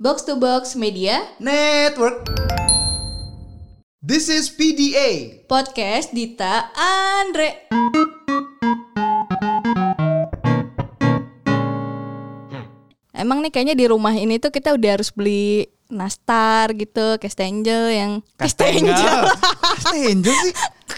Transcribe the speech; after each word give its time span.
Box 0.00 0.24
to 0.24 0.32
Box 0.32 0.80
Media 0.80 1.20
Network. 1.36 2.24
This 4.00 4.32
is 4.32 4.48
PDA. 4.48 5.44
Podcast 5.44 6.16
Dita 6.16 6.72
Andre. 6.72 7.68
Emang 13.12 13.44
nih 13.44 13.52
kayaknya 13.52 13.76
di 13.76 13.84
rumah 13.92 14.16
ini 14.16 14.40
tuh 14.40 14.48
kita 14.48 14.72
udah 14.72 14.88
harus 14.96 15.12
beli 15.12 15.68
nastar 15.92 16.72
gitu, 16.80 17.20
Castangel 17.20 17.92
yang 17.92 18.24
Castangel 18.40 18.96
sih. 19.92 20.16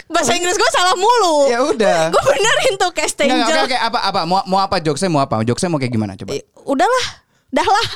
Bahasa 0.07 0.39
Inggris 0.39 0.55
gue 0.55 0.71
salah 0.71 0.95
mulu. 0.95 1.51
Ya 1.51 1.59
udah. 1.59 2.01
gue 2.15 2.23
benerin 2.23 2.79
tuh 2.79 2.95
Castangel. 2.95 3.51
enggak, 3.51 3.67
oke, 3.67 3.67
oke, 3.67 3.79
apa 3.83 3.99
apa 3.99 4.21
mau 4.31 4.47
mau 4.47 4.63
apa 4.63 4.79
jokesnya 4.79 5.11
mau 5.11 5.27
apa? 5.27 5.43
Jokesnya 5.43 5.75
mau 5.75 5.83
kayak 5.83 5.91
gimana 5.91 6.15
coba? 6.15 6.39
Eh, 6.39 6.47
Udahlah, 6.63 7.23
dah 7.53 7.63
lah. 7.63 7.87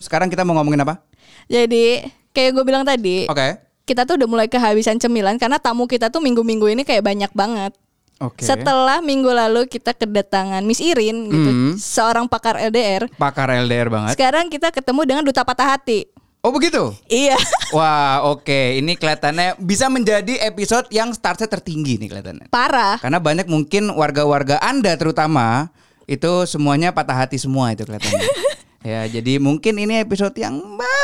Sekarang 0.00 0.26
kita 0.26 0.42
mau 0.42 0.56
ngomongin 0.56 0.82
apa? 0.82 1.04
Jadi 1.46 2.00
kayak 2.32 2.50
gue 2.52 2.64
bilang 2.64 2.82
tadi, 2.82 3.28
Oke. 3.28 3.60
kita 3.84 4.02
tuh 4.02 4.16
udah 4.16 4.26
mulai 4.26 4.48
kehabisan 4.48 4.96
cemilan 4.96 5.36
karena 5.36 5.60
tamu 5.60 5.84
kita 5.84 6.08
tuh 6.08 6.18
minggu-minggu 6.18 6.66
ini 6.66 6.82
kayak 6.82 7.04
banyak 7.04 7.30
banget. 7.30 7.76
Oke. 8.18 8.46
Setelah 8.46 9.02
minggu 9.02 9.28
lalu 9.28 9.66
kita 9.66 9.92
kedatangan 9.92 10.62
Miss 10.62 10.78
Irin 10.78 11.26
gitu, 11.26 11.50
Hmm. 11.50 11.72
seorang 11.74 12.30
pakar 12.30 12.54
LDR. 12.56 13.10
Pakar 13.14 13.50
LDR 13.52 13.90
banget. 13.90 14.14
Sekarang 14.14 14.46
kita 14.46 14.70
ketemu 14.70 15.00
dengan 15.02 15.22
duta 15.26 15.42
patah 15.42 15.74
hati. 15.74 16.06
Oh 16.42 16.50
begitu. 16.50 16.90
Iya. 17.06 17.34
Wah, 17.76 18.22
oke. 18.26 18.78
Ini 18.78 18.94
kelihatannya 18.94 19.58
bisa 19.58 19.86
menjadi 19.86 20.42
episode 20.42 20.86
yang 20.90 21.10
startnya 21.10 21.46
tertinggi 21.46 21.98
nih 21.98 22.08
kelihatannya. 22.10 22.46
Parah. 22.50 22.98
Karena 22.98 23.18
banyak 23.18 23.46
mungkin 23.46 23.90
warga-warga 23.90 24.58
Anda 24.58 24.94
terutama 24.94 25.70
itu 26.06 26.46
semuanya 26.46 26.90
patah 26.90 27.26
hati 27.26 27.38
semua 27.38 27.70
itu 27.70 27.82
kelihatannya. 27.82 28.26
ya, 28.82 29.06
jadi 29.08 29.38
mungkin 29.38 29.74
ini 29.76 29.98
episode 29.98 30.34
yang 30.34 30.58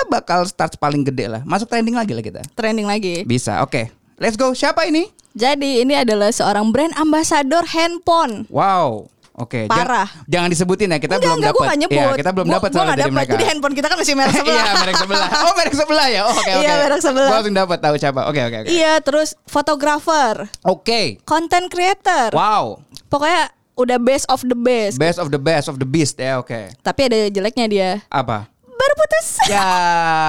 bakal 0.06 0.44
start 0.44 0.76
paling 0.76 1.02
gede 1.02 1.26
lah. 1.26 1.42
Masuk 1.42 1.66
trending 1.66 1.94
lagi 1.94 2.12
lah 2.12 2.20
kita. 2.20 2.42
Trending 2.52 2.84
lagi. 2.84 3.22
Bisa. 3.22 3.62
Oke. 3.62 3.90
Let's 4.16 4.34
go. 4.34 4.50
Siapa 4.50 4.84
ini? 4.84 5.06
Jadi 5.32 5.80
ini 5.80 5.94
adalah 5.94 6.28
seorang 6.28 6.68
brand 6.68 6.90
ambasador 6.94 7.62
handphone. 7.68 8.44
Wow. 8.48 9.06
Oke, 9.38 9.70
jang- 9.70 9.86
Parah. 9.86 10.10
Jangan, 10.26 10.50
disebutin 10.50 10.90
ya, 10.90 10.98
kita 10.98 11.14
enggak, 11.14 11.30
belum 11.30 11.42
dapat. 11.54 11.66
Iya, 11.86 12.06
kita 12.18 12.30
belum 12.34 12.48
dapat 12.50 12.68
nggak 12.68 12.86
dari 12.90 12.98
dapet. 12.98 13.14
mereka. 13.14 13.32
Jadi 13.38 13.44
handphone 13.46 13.74
kita 13.78 13.86
kan 13.86 13.96
masih 13.96 14.14
merek 14.18 14.34
sebelah. 14.42 14.58
Iya, 14.58 14.72
merek 14.74 14.96
sebelah. 14.98 15.28
Oh, 15.46 15.52
merek 15.54 15.74
sebelah 15.78 16.06
ya. 16.10 16.20
Oh, 16.26 16.34
Oke, 16.34 16.42
oke. 16.42 16.58
Iya, 16.58 16.72
oke. 16.74 16.82
merek 16.82 17.00
sebelah. 17.00 17.28
Gua 17.30 17.36
langsung 17.38 17.54
dapat 17.54 17.78
tahu 17.78 17.94
siapa. 17.94 18.20
Oke, 18.26 18.40
oke, 18.42 18.56
oke. 18.58 18.68
Iya, 18.68 18.92
terus 18.98 19.28
fotografer, 19.46 20.34
Oke. 20.66 21.22
content 21.22 21.70
creator. 21.70 22.34
Wow. 22.34 22.82
Pokoknya 23.06 23.54
udah 23.78 23.96
best 23.96 24.26
of 24.26 24.42
the 24.42 24.58
best. 24.58 24.98
Best 24.98 25.22
of 25.22 25.30
the 25.30 25.38
best 25.38 25.70
of 25.70 25.78
the 25.78 25.86
beast 25.86 26.18
ya, 26.18 26.42
oke. 26.42 26.74
Tapi 26.82 27.00
ada 27.06 27.30
jeleknya 27.30 27.66
dia. 27.70 27.90
Apa? 28.10 28.50
Baru 28.66 28.94
putus. 28.98 29.26
Ya, 29.48 29.64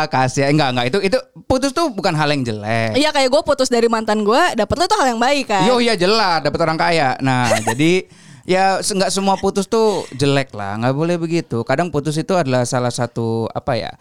kasih. 0.07 0.47
Enggak, 0.47 0.69
enggak. 0.71 0.85
Itu 0.95 0.97
itu 1.03 1.17
putus 1.43 1.75
tuh 1.75 1.91
bukan 1.91 2.15
hal 2.15 2.29
yang 2.31 2.45
jelek. 2.45 2.95
Iya 2.95 3.11
kayak 3.11 3.27
gue 3.27 3.41
putus 3.43 3.67
dari 3.67 3.91
mantan 3.91 4.23
gue, 4.23 4.41
dapet 4.55 4.75
lo 4.79 4.85
tuh 4.87 4.95
hal 4.95 5.11
yang 5.11 5.19
baik 5.19 5.49
kan. 5.51 5.67
Yo, 5.67 5.83
iya 5.83 5.97
jelas 5.99 6.39
dapat 6.39 6.59
orang 6.63 6.79
kaya. 6.79 7.19
Nah, 7.19 7.51
jadi 7.67 8.07
ya 8.47 8.79
se- 8.79 8.95
nggak 8.95 9.11
semua 9.11 9.35
putus 9.35 9.67
tuh 9.67 10.07
jelek 10.15 10.55
lah, 10.55 10.79
nggak 10.79 10.95
boleh 10.95 11.19
begitu. 11.19 11.67
Kadang 11.67 11.91
putus 11.91 12.15
itu 12.15 12.31
adalah 12.31 12.63
salah 12.63 12.93
satu 12.93 13.51
apa 13.51 13.75
ya 13.75 13.91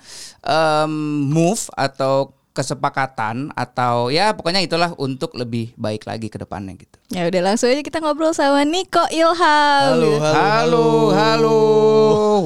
em, 0.46 0.92
move 1.28 1.66
atau 1.74 2.30
kesepakatan 2.58 3.54
atau 3.54 4.10
ya 4.10 4.34
pokoknya 4.34 4.58
itulah 4.58 4.90
untuk 4.98 5.38
lebih 5.38 5.70
baik 5.78 6.10
lagi 6.10 6.26
ke 6.26 6.42
depannya 6.42 6.74
gitu. 6.74 6.98
Ya 7.14 7.30
udah 7.30 7.54
langsung 7.54 7.70
aja 7.70 7.86
kita 7.86 8.02
ngobrol 8.02 8.34
sama 8.34 8.66
Niko 8.66 9.06
Ilham. 9.14 9.94
Halo, 9.94 10.10
halo, 10.18 10.34
Halo, 10.34 10.86
halo, 11.14 11.58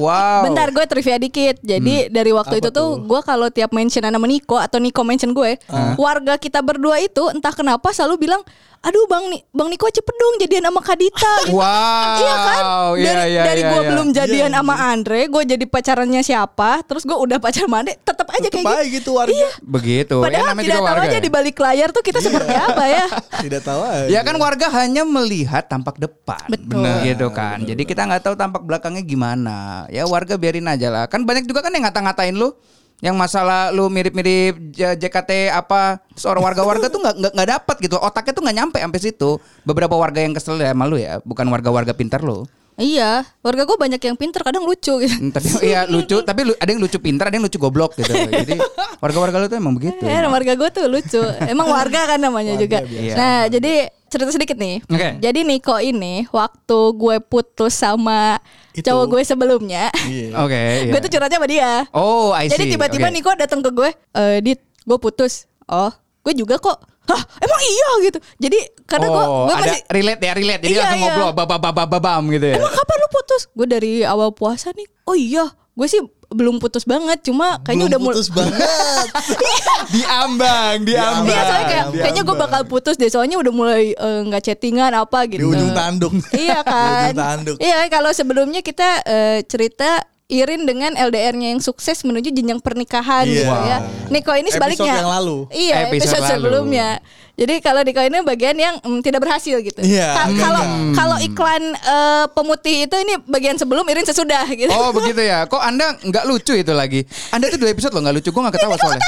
wow. 0.05 0.45
Bentar 0.45 0.69
gue 0.69 0.85
trivia 0.85 1.17
dikit. 1.17 1.57
Jadi 1.65 2.13
dari 2.13 2.29
waktu 2.29 2.61
Apa 2.61 2.61
itu 2.61 2.69
tuh 2.69 3.01
gue 3.01 3.21
kalau 3.25 3.49
tiap 3.49 3.73
mention 3.73 4.05
nama 4.05 4.21
Niko 4.21 4.61
atau 4.61 4.77
Niko 4.77 5.01
mention 5.01 5.33
gue, 5.33 5.57
warga 5.97 6.37
kita 6.37 6.61
berdua 6.61 7.01
itu 7.01 7.25
entah 7.33 7.51
kenapa 7.57 7.89
selalu 7.89 8.29
bilang, 8.29 8.45
"Aduh 8.83 9.07
Bang 9.07 9.31
Ni 9.31 9.39
Bang 9.49 9.71
Niko 9.71 9.87
cepet 9.87 10.11
dong 10.13 10.35
jadian 10.37 10.67
sama 10.67 10.83
Kadita." 10.83 11.31
gitu. 11.47 11.55
Wow. 11.55 12.19
Iya 12.19 12.35
kan? 12.35 12.63
Dari, 12.93 13.01
Iya, 13.03 13.23
iya, 13.25 13.43
dari 13.43 13.61
iya, 13.63 13.71
gue 13.71 13.81
iya. 13.81 13.89
belum 13.89 14.07
jadian 14.11 14.51
Iya, 14.51 14.59
sama 14.59 14.75
Andre, 14.77 15.19
gue 15.25 15.43
jadi 15.47 15.65
pacarannya 15.65 16.21
siapa, 16.21 16.83
terus 16.83 17.03
gue 17.03 17.15
udah 17.15 17.37
pacar 17.39 17.65
sama 17.65 17.81
Andre, 17.81 17.95
tetap 17.97 18.27
aja 18.29 18.47
Tetep 18.47 18.59
kayak 18.59 18.67
aja 18.67 18.83
gitu. 18.85 18.93
gitu 18.99 19.09
warga. 19.15 19.31
Iya. 19.33 19.49
begitu. 19.63 20.15
ya, 20.19 20.23
Padahal 20.27 20.45
namanya 20.51 20.65
tidak 20.67 20.77
juga 20.77 20.89
tahu 20.91 20.99
aja 20.99 21.17
ya. 21.17 21.21
di 21.23 21.29
balik 21.31 21.57
layar 21.57 21.89
tuh 21.89 22.03
kita 22.03 22.19
seperti 22.19 22.53
apa 22.53 22.83
ya. 22.85 23.05
Tidak 23.43 23.61
tahu 23.63 23.81
aja. 23.83 24.07
Ya 24.11 24.19
kan 24.23 24.35
warga 24.35 24.67
hanya 24.71 25.03
melihat 25.03 25.63
tampak 25.65 25.95
depan, 25.97 26.43
Betul. 26.51 26.83
Bener 26.83 27.03
gitu 27.07 27.27
kan. 27.31 27.63
Jadi 27.63 27.83
kita 27.83 28.03
nggak 28.03 28.23
tahu 28.23 28.35
tampak 28.35 28.63
belakangnya 28.63 29.03
gimana. 29.03 29.87
Ya 29.87 30.03
warga 30.05 30.35
biarin 30.35 30.67
aja 30.67 30.91
lah. 30.91 31.05
Kan 31.07 31.23
banyak 31.23 31.47
juga 31.47 31.63
kan 31.63 31.71
yang 31.71 31.83
ngata-ngatain 31.87 32.35
lu, 32.35 32.51
yang 32.99 33.15
masalah 33.17 33.73
lu 33.73 33.87
mirip-mirip 33.87 34.75
JKT 34.75 35.51
apa 35.51 35.99
seorang 36.13 36.43
warga-warga 36.45 36.87
tuh 36.87 37.01
nggak 37.01 37.33
nggak 37.33 37.49
dapat 37.59 37.75
gitu. 37.83 37.95
Otaknya 37.99 38.33
tuh 38.35 38.43
nggak 38.45 38.57
nyampe 38.59 38.77
sampai 38.79 39.01
situ. 39.01 39.31
Beberapa 39.65 39.95
warga 39.97 40.21
yang 40.21 40.35
kesel 40.35 40.61
ya 40.61 40.71
sama 40.71 40.85
lu 40.87 41.01
ya, 41.01 41.19
bukan 41.23 41.47
warga-warga 41.49 41.91
pintar 41.91 42.23
lu. 42.23 42.47
Iya, 42.73 43.21
warga 43.39 43.63
gue 43.63 43.77
banyak 43.77 44.01
yang 44.01 44.15
pinter, 44.15 44.41
kadang 44.41 44.63
lucu 44.63 44.97
gitu. 44.97 45.13
Hmm, 45.13 45.29
Tapi 45.29 45.47
iya 45.61 45.85
lucu, 45.85 46.21
tapi 46.21 46.41
lu- 46.43 46.57
ada 46.57 46.67
yang 46.67 46.81
lucu 46.81 46.97
pintar, 46.97 47.29
ada 47.29 47.35
yang 47.35 47.45
lucu 47.45 47.57
goblok 47.57 47.93
gitu. 47.93 48.09
Jadi 48.09 48.57
warga-warga 48.97 49.37
lu 49.37 49.45
tuh 49.45 49.57
emang 49.57 49.73
begitu. 49.73 50.01
Eh, 50.01 50.19
warga 50.23 50.53
gue 50.53 50.69
tuh 50.69 50.85
lucu. 50.87 51.21
Emang 51.45 51.69
warga 51.69 52.05
kan 52.05 52.19
namanya 52.19 52.53
juga. 52.55 52.81
biasa. 52.81 53.13
Nah, 53.13 53.41
jadi 53.45 53.73
cerita 54.07 54.29
sedikit 54.29 54.57
nih. 54.57 54.81
Oke. 54.85 55.09
Jadi 55.19 55.39
Niko 55.41 55.77
ini 55.77 56.25
waktu 56.29 56.79
gue 56.93 57.17
putus 57.19 57.73
sama 57.73 58.37
Itu. 58.71 58.85
cowok 58.85 59.05
gue 59.09 59.21
sebelumnya, 59.23 59.89
Iya. 60.05 60.33
Oke. 60.45 60.61
iya. 60.85 60.91
gue 60.91 60.99
tuh 60.99 61.11
curhatnya 61.11 61.37
sama 61.37 61.49
dia. 61.49 61.71
Oh, 61.91 62.29
I 62.31 62.45
see. 62.45 62.53
Jadi 62.53 62.63
tiba-tiba 62.73 63.07
Oke. 63.07 63.13
Niko 63.13 63.31
datang 63.33 63.61
ke 63.61 63.69
gue, 63.69 63.89
eh 64.13 64.37
Dit, 64.39 64.61
gue 64.61 64.97
putus. 64.97 65.45
Oh, 65.65 65.89
gue 66.21 66.33
juga 66.33 66.57
kok. 66.57 66.77
Hah, 67.03 67.19
emang 67.37 67.61
iya 67.61 67.89
gitu. 68.01 68.19
Jadi 68.39 68.59
karena 68.83 69.07
gue 69.07 69.23
oh, 69.23 69.43
gue 69.43 69.53
ada 69.53 69.63
masih 69.67 69.81
relate 69.87 70.21
ya, 70.21 70.33
relate. 70.33 70.61
Jadi 70.61 70.71
Iya, 70.71 70.81
langsung 70.81 70.99
iya. 70.99 71.07
ngobrol 71.09 71.31
babam 71.33 71.59
babam 71.59 71.87
babam 71.89 72.21
gitu 72.29 72.45
ya. 72.47 72.55
Emang 72.55 72.71
kapan 72.71 72.95
lu 72.95 73.07
putus? 73.09 73.41
Gue 73.49 73.67
dari 73.67 73.93
awal 74.01 74.29
puasa 74.31 74.71
nih. 74.71 74.87
Oh 75.03 75.13
iya, 75.13 75.45
gue 75.51 75.87
sih 75.87 75.99
belum 76.29 76.57
putus 76.57 76.81
banget, 76.83 77.21
cuma 77.23 77.61
kayaknya 77.61 77.85
Belum 77.85 77.91
udah 77.91 77.99
mulai 78.01 78.15
putus 78.15 78.29
banget. 78.29 78.57
diambang, 79.93 80.75
diambang. 80.81 81.27
Iya 81.27 81.41
soalnya 81.41 81.63
kayak 81.63 81.69
Diambang. 81.83 82.01
kayaknya 82.01 82.21
gue 82.23 82.35
bakal 82.39 82.61
putus 82.65 82.95
deh 82.95 83.05
soalnya 83.07 83.37
udah 83.37 83.53
mulai 83.53 83.83
eh, 83.91 84.19
nggak 84.23 84.41
chattingan 84.41 84.91
apa 84.93 85.19
Di 85.25 85.37
gitu. 85.37 85.51
ujung 85.51 85.71
tanduk. 85.71 86.11
Iya 86.31 86.59
Di 86.63 86.65
kan. 86.65 87.03
ujung 87.05 87.19
tanduk. 87.19 87.55
Iya 87.59 87.77
kalau 87.87 88.11
sebelumnya 88.11 88.61
kita 88.61 88.89
eh, 89.03 89.39
cerita 89.43 90.01
Irin 90.33 90.65
dengan 90.65 90.97
LDR-nya 90.97 91.53
yang 91.53 91.61
sukses 91.61 92.01
menuju 92.01 92.33
jenjang 92.33 92.57
pernikahan 92.57 93.23
Iya. 93.23 93.37
gitu 93.37 93.57
ya. 93.63 93.77
Niko 94.09 94.33
ini 94.33 94.49
Episode 94.49 94.57
sebaliknya. 94.57 94.93
yang 94.97 95.11
lalu. 95.11 95.37
Iya, 95.47 95.75
Episode 95.85 95.93
episode, 95.93 96.23
lalu. 96.25 96.33
sebelumnya. 96.33 96.87
Jadi 97.33 97.53
kalau 97.61 97.81
Niko 97.81 98.01
ini 98.01 98.17
bagian 98.21 98.53
yang 98.55 98.75
mm, 98.77 98.99
tidak 99.01 99.21
berhasil 99.21 99.57
gitu. 99.57 99.81
Iya. 99.81 100.09
Hmm. 100.09 100.37
Kalau 100.37 100.61
kalau 100.91 101.17
iklan 101.19 101.63
eh, 101.73 102.25
pemutih 102.29 102.85
itu 102.85 102.95
ini 102.95 103.13
bagian 103.25 103.57
sebelum 103.57 103.85
Irin 103.85 104.05
sesudah 104.05 104.45
gitu. 104.49 104.69
Oh 104.69 104.89
begitu 104.89 105.21
ya. 105.21 105.45
Kok 105.45 105.61
anda 105.61 105.93
nggak 105.97 106.25
lucu 106.25 106.53
itu 106.53 106.73
lagi? 106.73 107.05
Anda 107.29 107.49
tuh 107.49 107.57
dua 107.57 107.69
episode 107.69 107.93
loh 107.93 108.01
nggak 108.01 108.15
lucu. 108.17 108.29
Gue 108.29 108.41
nggak 108.41 108.55
ketawa 108.57 108.77
soalnya. 108.77 109.01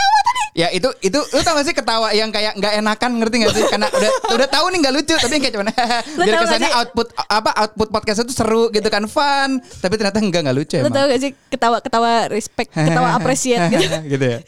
Ya 0.54 0.68
itu 0.70 0.88
itu 1.02 1.20
lu 1.20 1.42
tau 1.42 1.58
gak 1.58 1.66
sih 1.66 1.76
ketawa 1.76 2.14
yang 2.14 2.30
kayak 2.30 2.60
nggak 2.60 2.74
enakan 2.84 3.12
ngerti 3.24 3.36
gak 3.42 3.54
sih? 3.56 3.64
Karena 3.66 3.88
udah 3.90 4.12
udah 4.36 4.48
tahu 4.52 4.66
nih 4.72 4.80
nggak 4.86 4.96
lucu 4.96 5.16
tapi 5.16 5.36
kayak 5.42 5.54
cuman 5.58 5.68
biar 6.26 6.36
kesannya 6.46 6.72
output 6.76 7.08
apa 7.18 7.52
output 7.66 7.88
podcast 7.90 8.24
itu 8.28 8.34
seru 8.36 8.70
gitu 8.70 8.88
kan 8.88 9.04
fun 9.10 9.60
tapi 9.82 9.96
ternyata 9.96 10.20
enggak 10.22 10.42
nggak 10.46 10.58
lucu 10.58 10.78
Lu 10.84 10.90
tau 10.92 11.06
gak 11.10 11.22
sih 11.22 11.32
ketawa-ketawa 11.50 12.28
respect, 12.30 12.70
ketawa 12.76 13.14
appreciate 13.18 13.72
gitu. 13.72 13.98
gitu 14.14 14.26
ya. 14.26 14.40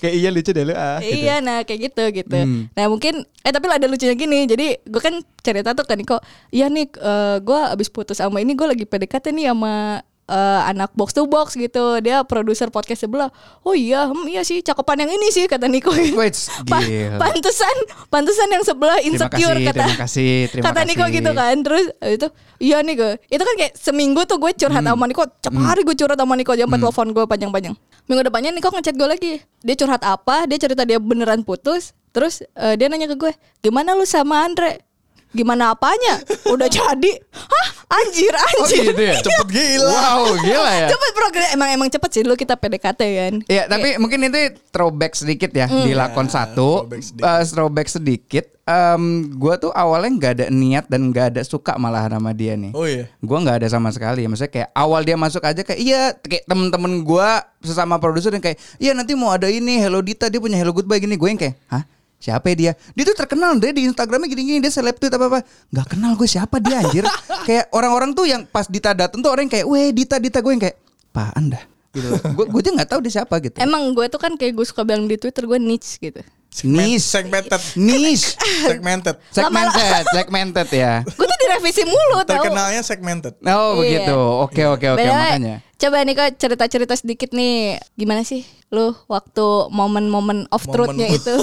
kayak 0.00 0.14
iya 0.14 0.28
lucu 0.34 0.50
deh 0.50 0.64
lu 0.66 0.74
ah. 0.74 0.98
gitu. 0.98 1.22
Iya, 1.22 1.34
nah 1.40 1.62
kayak 1.62 1.80
gitu 1.92 2.04
gitu. 2.10 2.38
Hmm. 2.38 2.68
Nah 2.74 2.84
mungkin, 2.90 3.22
eh 3.24 3.52
tapi 3.52 3.70
ada 3.70 3.86
lucunya 3.86 4.14
gini. 4.18 4.44
Jadi 4.44 4.82
gue 4.82 5.02
kan 5.02 5.14
cerita 5.40 5.72
tuh 5.72 5.86
kan 5.86 5.96
Niko, 5.98 6.18
iya 6.50 6.66
nih 6.66 6.90
gue 7.42 7.60
abis 7.72 7.88
putus 7.88 8.18
sama 8.18 8.42
ini 8.42 8.52
gue 8.52 8.66
lagi 8.66 8.84
PDKT 8.84 9.30
nih 9.30 9.54
sama 9.54 10.02
eh, 10.32 10.60
anak 10.66 10.90
box 10.92 11.12
to 11.12 11.22
box 11.24 11.52
gitu. 11.54 12.00
Dia 12.00 12.24
produser 12.24 12.66
podcast 12.66 13.04
sebelah. 13.04 13.28
Oh 13.60 13.72
iya, 13.72 14.08
hmm, 14.08 14.24
iya 14.26 14.40
sih 14.40 14.58
cakepan 14.58 15.04
yang 15.04 15.12
ini 15.12 15.28
sih 15.28 15.44
kata 15.44 15.68
Niko. 15.68 15.92
Wait, 15.92 16.32
Pa- 16.72 16.80
pantesan, 17.20 17.76
pantesan 18.08 18.48
yang 18.48 18.64
sebelah 18.64 18.96
Terima 18.96 19.28
insecure 19.28 19.52
kasih, 19.54 19.66
kata 19.66 19.76
terima 19.78 19.96
kasih, 19.98 20.32
terima 20.48 20.64
kata 20.66 20.80
Niko 20.82 21.04
kasih. 21.04 21.14
gitu 21.14 21.30
kan. 21.30 21.56
Terus 21.60 21.84
itu 22.08 22.26
iya 22.58 22.80
nih 22.80 22.94
gue. 22.94 23.12
Itu 23.28 23.42
kan 23.42 23.54
kayak 23.54 23.72
seminggu 23.76 24.24
tuh 24.24 24.38
gue 24.38 24.50
curhat 24.52 24.80
Hmm. 24.80 24.90
sama 24.90 25.04
Niko. 25.04 25.22
Tiap 25.28 25.52
hari 25.54 25.80
gue 25.82 25.94
curhat 25.94 26.16
sama 26.16 26.34
Niko 26.34 26.52
sampai 26.52 26.78
telepon 26.78 27.08
gue 27.10 27.24
panjang-panjang. 27.26 27.74
Minggu 28.02 28.22
depannya 28.24 28.50
Niko 28.50 28.68
ngechat 28.68 28.94
gue 28.94 29.06
lagi. 29.06 29.32
Dia 29.60 29.74
curhat 29.76 30.00
apa? 30.00 30.44
Dia 30.44 30.58
cerita 30.58 30.82
dia 30.82 30.96
beneran 30.96 31.42
putus. 31.42 31.92
Terus 32.10 32.40
eh, 32.52 32.74
dia 32.74 32.86
nanya 32.86 33.06
ke 33.06 33.16
gue, 33.16 33.32
gimana 33.60 33.92
lu 33.92 34.04
sama 34.04 34.42
Andre? 34.42 34.80
Gimana 35.32 35.72
apanya? 35.72 36.20
Udah 36.46 36.68
jadi? 36.80 37.12
Hah? 37.32 37.68
Anjir, 37.92 38.32
Oh 38.32 38.64
anjir. 38.64 38.88
gitu 38.88 39.02
ya. 39.04 39.20
Cepet 39.20 39.48
gila. 39.52 39.92
Wow, 39.92 40.24
gila 40.40 40.70
ya. 40.72 40.88
Cepet 40.88 41.12
program 41.12 41.46
emang 41.52 41.68
emang 41.72 41.88
cepet 41.92 42.08
sih 42.08 42.22
dulu 42.24 42.40
kita 42.40 42.56
PDKT 42.56 43.00
kan. 43.04 43.34
Iya, 43.44 43.68
tapi 43.68 44.00
mungkin 44.00 44.24
itu 44.24 44.56
throwback 44.72 45.12
sedikit 45.12 45.52
ya 45.52 45.68
di 45.68 45.92
lakon 45.92 46.24
Ya, 46.24 46.32
satu, 46.32 46.88
throwback 46.88 47.02
sedikit. 47.04 47.24
Eh, 47.28 47.42
throwback 47.44 47.88
sedikit. 47.88 48.44
Em, 48.62 49.02
gua 49.36 49.58
tuh 49.58 49.68
awalnya 49.74 50.08
nggak 50.08 50.32
ada 50.32 50.46
niat 50.48 50.88
dan 50.88 51.12
nggak 51.12 51.36
ada 51.36 51.42
suka 51.44 51.76
malah 51.76 52.08
sama 52.08 52.32
dia 52.32 52.56
nih. 52.56 52.72
Oh 52.72 52.88
iya. 52.88 53.12
Gua 53.20 53.44
nggak 53.44 53.60
ada 53.60 53.68
sama 53.68 53.92
sekali. 53.92 54.24
Maksudnya 54.24 54.48
kayak 54.48 54.68
awal 54.72 55.04
dia 55.04 55.16
masuk 55.18 55.44
aja 55.44 55.60
kayak 55.60 55.80
iya 55.82 56.16
kayak 56.16 56.48
temen-temen 56.48 57.04
gua 57.04 57.44
sesama 57.60 58.00
produser 58.00 58.32
yang 58.32 58.40
kayak 58.40 58.56
iya 58.80 58.96
nanti 58.96 59.12
mau 59.12 59.28
ada 59.28 59.52
ini 59.52 59.76
Hello 59.76 60.00
Dita 60.00 60.32
dia 60.32 60.40
punya 60.40 60.56
Hello 60.56 60.72
Goodbye 60.72 60.96
gini. 60.96 61.20
Gue 61.20 61.28
yang 61.28 61.36
kayak 61.36 61.60
hah 61.68 61.84
siapa 62.22 62.46
ya 62.48 62.54
dia? 62.54 62.72
Dia 62.94 63.04
tuh 63.10 63.18
terkenal 63.18 63.58
deh 63.58 63.74
di 63.74 63.82
Instagramnya 63.82 64.30
gini-gini 64.30 64.62
dia 64.62 64.70
seleb 64.70 64.94
tweet 64.94 65.10
apa 65.10 65.26
apa. 65.26 65.38
Nggak 65.74 65.86
kenal 65.90 66.14
gue 66.14 66.28
siapa 66.30 66.62
dia 66.62 66.78
anjir. 66.78 67.02
kayak 67.50 67.66
orang-orang 67.74 68.14
tuh 68.14 68.30
yang 68.30 68.46
pas 68.46 68.70
Dita 68.70 68.94
dateng 68.94 69.18
tuh 69.18 69.34
orang 69.34 69.50
yang 69.50 69.54
kayak 69.58 69.66
weh 69.66 69.90
Dita 69.90 70.22
Dita 70.22 70.38
gue 70.38 70.52
yang 70.54 70.62
kayak 70.62 70.78
apaan 71.10 71.52
dah 71.52 71.62
gitu. 71.92 72.08
gue 72.08 72.44
gue 72.48 72.60
aja 72.64 72.70
nggak 72.72 72.88
tahu 72.88 73.00
dia 73.04 73.12
siapa 73.20 73.34
gitu. 73.42 73.58
Emang 73.58 73.92
gue 73.92 74.06
tuh 74.08 74.16
kan 74.16 74.32
kayak 74.38 74.54
gue 74.54 74.64
suka 74.64 74.86
bilang 74.86 75.04
di 75.04 75.18
Twitter 75.18 75.44
gue 75.44 75.58
niche 75.58 75.98
gitu. 75.98 76.22
Niche. 76.64 77.00
Segmented. 77.00 77.60
Niche. 77.80 78.36
Segmented. 78.68 79.16
Segmented, 79.32 80.04
segmented 80.12 80.68
ya. 80.68 81.00
Gue 81.00 81.24
tuh 81.24 81.38
direvisi 81.40 81.82
mulu 81.88 82.20
tau. 82.28 82.44
Terkenalnya 82.44 82.84
segmented. 82.84 83.34
Oh 83.44 83.80
Iya. 83.80 84.04
begitu. 84.04 84.16
Oke 84.44 84.62
oke 84.68 84.86
oke 84.92 85.04
makanya. 85.04 85.64
Coba 85.82 86.06
nih 86.06 86.14
kok 86.14 86.38
cerita-cerita 86.38 86.94
sedikit 86.94 87.34
nih. 87.34 87.82
Gimana 87.98 88.22
sih 88.22 88.46
lu 88.70 88.94
waktu 89.10 89.66
momen-momen 89.74 90.46
of 90.54 90.62
truth-nya 90.62 91.10
itu? 91.10 91.34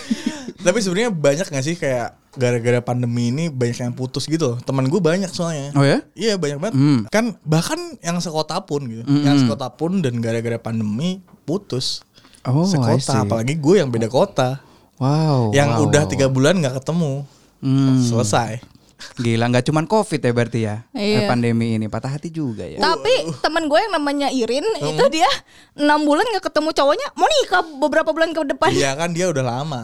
Tapi 0.64 0.78
sebenarnya 0.80 1.12
banyak 1.12 1.46
gak 1.52 1.64
sih 1.68 1.76
kayak 1.76 2.16
gara-gara 2.32 2.80
pandemi 2.80 3.28
ini 3.28 3.52
banyak 3.52 3.84
yang 3.84 3.92
putus 3.92 4.24
gitu 4.24 4.56
loh. 4.56 4.58
Temen 4.64 4.88
gue 4.88 4.96
banyak 5.04 5.28
soalnya. 5.28 5.76
Oh 5.76 5.84
ya? 5.84 6.00
Iya 6.16 6.40
banyak 6.40 6.58
banget. 6.64 6.74
Hmm. 6.80 7.00
Kan 7.12 7.36
bahkan 7.44 7.76
yang 8.00 8.16
sekota 8.24 8.56
pun 8.64 8.88
gitu. 8.88 9.04
Yang 9.04 9.44
sekota 9.44 9.68
pun 9.68 10.00
dan 10.00 10.16
gara-gara 10.24 10.56
pandemi 10.56 11.20
putus. 11.44 12.00
Oh, 12.48 12.64
sekota. 12.64 13.20
Apalagi 13.20 13.60
gue 13.60 13.84
yang 13.84 13.92
beda 13.92 14.08
kota. 14.08 14.64
Wow. 14.94 15.50
yang 15.50 15.74
wow. 15.74 15.90
udah 15.90 16.06
tiga 16.08 16.32
bulan 16.32 16.56
nggak 16.64 16.80
ketemu. 16.80 17.28
Hmm. 17.60 18.00
Selesai. 18.00 18.64
Gila 19.14 19.44
nggak 19.46 19.64
cuman 19.64 19.84
covid 19.84 20.18
ya 20.18 20.30
berarti 20.30 20.60
ya 20.60 20.76
Iya. 20.90 21.18
Eh, 21.20 21.26
pandemi 21.26 21.74
ini 21.74 21.86
patah 21.86 22.10
hati 22.10 22.28
juga 22.28 22.62
ya. 22.62 22.76
Tapi 22.76 23.12
teman 23.38 23.64
gue 23.64 23.78
yang 23.78 23.92
namanya 23.92 24.28
Irin 24.28 24.64
itu 24.76 25.04
dia 25.08 25.28
enam 25.74 26.02
bulan 26.02 26.26
nggak 26.26 26.44
ketemu 26.44 26.70
cowoknya, 26.72 27.08
mau 27.14 27.26
nikah 27.26 27.62
beberapa 27.78 28.10
bulan 28.10 28.30
ke 28.30 28.40
depan. 28.46 28.70
Iya 28.70 28.94
kan 28.94 29.10
dia 29.10 29.26
udah 29.26 29.42
lama. 29.42 29.82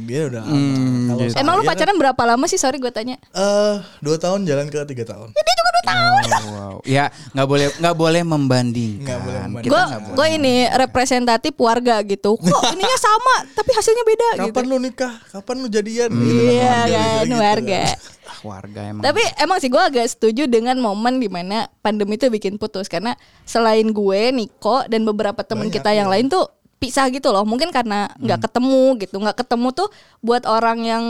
Dia 0.00 0.24
udah 0.24 0.40
lama. 0.40 0.56
Hmm, 0.56 1.04
Kalau 1.06 1.20
gitu. 1.22 1.36
Emang 1.36 1.54
lu 1.54 1.62
saya 1.62 1.70
pacaran 1.70 1.96
berapa 1.96 2.22
lama 2.24 2.44
sih? 2.44 2.56
Sorry 2.56 2.76
gue 2.76 2.88
tanya. 2.88 3.20
Eh 3.28 3.74
dua 4.00 4.16
tahun 4.16 4.44
jalan 4.44 4.66
ke 4.66 4.80
tiga 4.86 5.04
tahun. 5.04 5.28
Dia 5.30 5.52
juga 5.52 5.70
dua 5.70 5.84
tahun. 5.84 6.22
Oh, 6.28 6.48
wow. 6.48 6.74
Ya 6.80 7.04
nggak 7.30 7.44
boleh 7.46 7.66
nggak 7.74 7.92
boleh 7.94 8.22
membandingkan. 8.22 9.18
Boleh 9.20 9.40
Gue 9.62 9.82
gue 10.14 10.26
ini 10.32 10.54
representatif 10.66 11.52
warga 11.56 12.00
gitu. 12.02 12.36
Kok 12.36 12.62
ininya 12.72 12.98
sama 12.98 13.34
tapi 13.52 13.70
hasilnya 13.70 14.04
beda 14.06 14.28
Kapan 14.38 14.48
gitu. 14.48 14.60
lu 14.64 14.76
nikah? 14.80 15.12
Kapan 15.28 15.56
lu 15.58 15.68
jadian? 15.68 16.08
Gitu 16.08 16.56
Iya 16.56 16.72
warga 16.72 16.88
kan 16.88 17.26
gitu. 17.26 17.36
warga. 17.36 17.80
Ah, 17.84 17.96
warga 18.44 18.80
emang. 18.84 19.02
Tapi 19.02 19.22
emang 19.38 19.58
sih 19.58 19.70
gue 19.70 19.78
agak 19.80 20.06
setuju 20.06 20.46
dengan 20.46 20.78
momen 20.78 21.18
di 21.18 21.26
mana 21.26 21.66
pandemi 21.82 22.18
itu 22.18 22.30
bikin 22.30 22.56
putus 22.56 22.86
karena 22.86 23.18
selain 23.48 23.90
gue, 23.90 24.20
Niko 24.34 24.84
dan 24.86 25.02
beberapa 25.06 25.42
Banyak, 25.70 25.80
kita 25.82 25.90
yang 25.94 26.08
iya. 26.10 26.14
lain 26.18 26.26
tuh 26.30 26.46
pisah 26.78 27.10
gitu 27.10 27.34
loh. 27.34 27.42
Mungkin 27.42 27.74
karena 27.74 28.10
nggak 28.18 28.50
ketemu 28.50 28.82
gitu, 29.02 29.16
nggak 29.18 29.38
ketemu 29.44 29.68
tuh 29.74 29.88
buat 30.22 30.46
orang 30.46 30.78
yang 30.86 31.04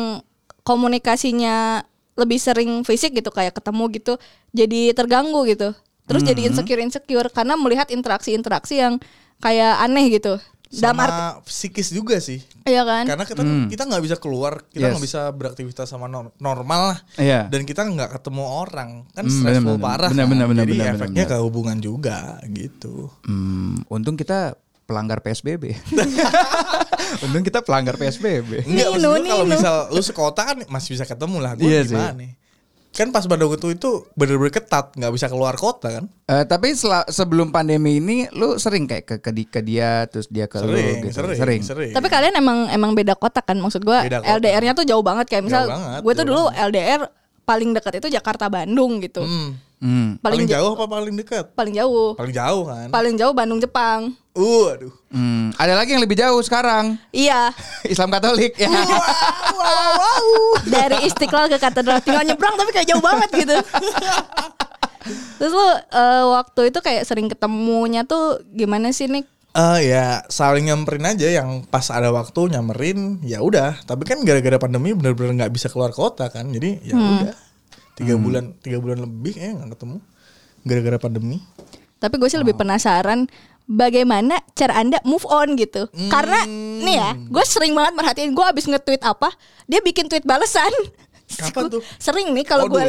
komunikasinya 0.64 1.84
lebih 2.18 2.42
sering 2.42 2.82
fisik 2.82 3.14
gitu 3.14 3.30
kayak 3.30 3.54
ketemu 3.54 3.84
gitu, 3.94 4.12
jadi 4.52 4.92
terganggu 4.92 5.46
gitu. 5.46 5.72
Terus 6.08 6.24
jadi 6.24 6.48
insecure 6.48 6.80
insecure 6.80 7.28
karena 7.28 7.54
melihat 7.54 7.92
interaksi-interaksi 7.92 8.80
yang 8.80 8.96
kayak 9.44 9.76
aneh 9.84 10.08
gitu. 10.08 10.40
Dalam 10.68 10.96
arti, 10.98 11.08
Sama 11.10 11.40
psikis 11.42 11.88
juga 11.88 12.16
sih. 12.18 12.44
iya 12.62 12.84
kan? 12.84 13.08
Karena 13.08 13.24
kita 13.24 13.40
kita 13.66 13.82
nggak 13.84 14.04
bisa 14.04 14.16
keluar, 14.16 14.60
Yes. 14.60 14.68
kita 14.70 14.84
nggak 14.90 15.00
bisa 15.02 15.20
beraktivitas 15.32 15.86
sama 15.86 16.06
nor- 16.06 16.36
normal 16.36 16.92
lah. 16.92 16.98
Iya. 17.16 17.48
Dan 17.48 17.64
kita 17.64 17.82
nggak 17.82 18.12
ketemu 18.14 18.44
orang, 18.44 19.08
kan 19.10 19.24
Hmm, 19.24 19.32
stressful 19.34 19.64
benar-benar. 19.74 19.88
parah. 19.88 20.10
Benar, 20.10 20.20
kan. 20.20 20.30
benar, 20.30 20.46
benar, 20.46 20.62
Jadi 20.62 20.74
benar, 20.74 20.92
efeknya 20.94 21.24
benar. 21.24 21.32
ke 21.32 21.36
hubungan 21.40 21.78
juga 21.78 22.18
gitu. 22.46 23.08
Hmm, 23.24 23.80
untung 23.88 24.12
kita 24.14 24.54
pelanggar 24.84 25.20
PSBB. 25.20 25.64
untung 27.24 27.42
kita 27.42 27.60
pelanggar 27.60 27.96
PSBB. 27.96 28.64
Enggak, 28.64 28.86
maksud 28.90 29.00
Nino, 29.00 29.08
gua 29.10 29.24
kalau 29.26 29.44
Nino. 29.44 29.54
misal 29.54 29.74
lu 29.88 30.02
sekota 30.02 30.40
kan 30.44 30.56
masih 30.66 30.90
bisa 30.92 31.04
ketemu 31.04 31.36
lah. 31.38 31.52
Gue 31.54 31.64
Iya 31.66 31.80
sih. 31.82 31.92
gimana 31.92 32.12
nih? 32.14 32.30
Kan 32.98 33.14
pas 33.14 33.22
pada 33.22 33.46
waktu 33.46 33.78
itu 33.78 34.10
bener-bener 34.18 34.50
ketat, 34.50 34.90
nggak 34.98 35.14
bisa 35.14 35.30
keluar 35.30 35.54
kota 35.54 35.86
kan? 35.86 36.04
Eh, 36.26 36.42
tapi 36.42 36.74
sebelum 37.06 37.54
pandemi 37.54 38.02
ini 38.02 38.26
lu 38.34 38.58
sering 38.58 38.90
kayak 38.90 39.04
ke 39.06 39.14
ke, 39.22 39.30
di- 39.30 39.46
ke 39.46 39.62
dia 39.62 40.02
terus 40.10 40.26
dia 40.26 40.50
ke 40.50 40.58
lu 40.58 40.74
Sering, 40.74 40.96
gitu. 41.06 41.14
sering, 41.14 41.62
sering, 41.62 41.92
Tapi 41.94 42.06
kalian 42.10 42.34
emang 42.34 42.66
emang 42.68 42.98
beda 42.98 43.14
kota 43.14 43.38
kan 43.38 43.54
maksud 43.54 43.86
gua. 43.86 44.02
LDR-nya 44.02 44.74
tuh 44.74 44.82
jauh 44.82 45.06
banget 45.06 45.30
kayak 45.30 45.46
misal 45.46 45.70
banget, 45.70 46.00
gue 46.02 46.12
tuh 46.12 46.26
dulu 46.26 46.42
LDR 46.50 47.06
paling 47.46 47.70
dekat 47.70 48.02
itu 48.02 48.10
Jakarta 48.10 48.50
Bandung 48.50 48.98
gitu. 48.98 49.22
Hmm. 49.22 49.54
Hmm. 49.78 50.18
Paling, 50.18 50.42
Paling, 50.42 50.46
ja- 50.50 50.58
jauh 50.58 50.74
apa 50.74 50.84
paling 50.84 51.14
dekat? 51.14 51.44
paling 51.54 51.70
jauh. 51.72 52.10
Paling 52.14 52.34
jauh 52.34 52.62
kan? 52.66 52.88
Paling 52.90 53.14
jauh 53.14 53.30
Bandung 53.30 53.62
Jepang. 53.62 54.10
Uh, 54.34 54.74
aduh. 54.74 54.94
Hmm, 55.08 55.54
ada 55.54 55.74
lagi 55.74 55.94
yang 55.94 56.02
lebih 56.02 56.14
jauh 56.14 56.38
sekarang. 56.42 56.98
Iya, 57.10 57.54
Islam 57.92 58.10
Katolik 58.10 58.54
ya. 58.54 58.70
dari 60.64 61.06
Istiqlal 61.06 61.46
ke 61.48 61.58
katedral 61.58 61.98
tinggal 62.00 62.22
nyebrang 62.22 62.54
tapi 62.54 62.70
kayak 62.70 62.88
jauh 62.88 63.02
banget 63.02 63.30
gitu. 63.36 63.56
Terus 65.38 65.52
lu 65.54 65.68
eh, 65.94 66.24
waktu 66.28 66.60
itu 66.68 66.78
kayak 66.78 67.06
sering 67.06 67.30
ketemunya 67.30 68.02
tuh 68.02 68.42
gimana 68.50 68.90
sih 68.90 69.06
Nick? 69.06 69.24
Eh 69.54 69.88
ya 69.88 70.20
saling 70.28 70.68
nyamperin 70.68 71.08
aja 71.08 71.24
yang 71.32 71.64
pas 71.64 71.88
ada 71.88 72.12
waktu 72.12 72.52
nyamperin 72.52 73.22
ya 73.24 73.40
udah 73.40 73.80
tapi 73.82 74.04
kan 74.04 74.20
gara-gara 74.20 74.60
pandemi 74.60 74.92
bener-bener 74.92 75.34
nggak 75.34 75.50
bisa 75.50 75.66
keluar 75.66 75.90
kota 75.90 76.28
kan 76.28 76.52
jadi 76.52 76.78
ya 76.84 76.94
udah 76.94 77.34
tiga 77.98 78.14
bulan 78.14 78.54
tiga 78.58 78.78
bulan 78.78 79.02
lebih 79.02 79.34
eh 79.34 79.50
nggak 79.50 79.74
ketemu 79.74 79.96
gara-gara 80.62 80.98
pandemi 80.98 81.38
Tapi 81.98 82.14
gue 82.14 82.28
sih 82.28 82.38
lebih 82.38 82.54
penasaran 82.54 83.26
bagaimana 83.66 84.38
cara 84.54 84.78
anda 84.78 85.02
move 85.02 85.26
on 85.26 85.52
gitu. 85.54 85.90
Karena 86.06 86.46
nih 86.78 86.94
ya, 86.94 87.10
gue 87.12 87.44
sering 87.44 87.74
banget 87.74 87.92
merhatiin 87.92 88.30
gue 88.32 88.46
abis 88.46 88.64
nge-tweet 88.64 89.02
apa, 89.02 89.34
dia 89.66 89.82
bikin 89.82 90.06
tweet 90.06 90.22
balesan. 90.22 90.70
Kapan 91.42 91.68
tuh? 91.68 91.82
Sering 91.98 92.30
nih 92.30 92.46
kalau 92.46 92.64
Oh, 92.64 92.72
gue. 92.72 92.86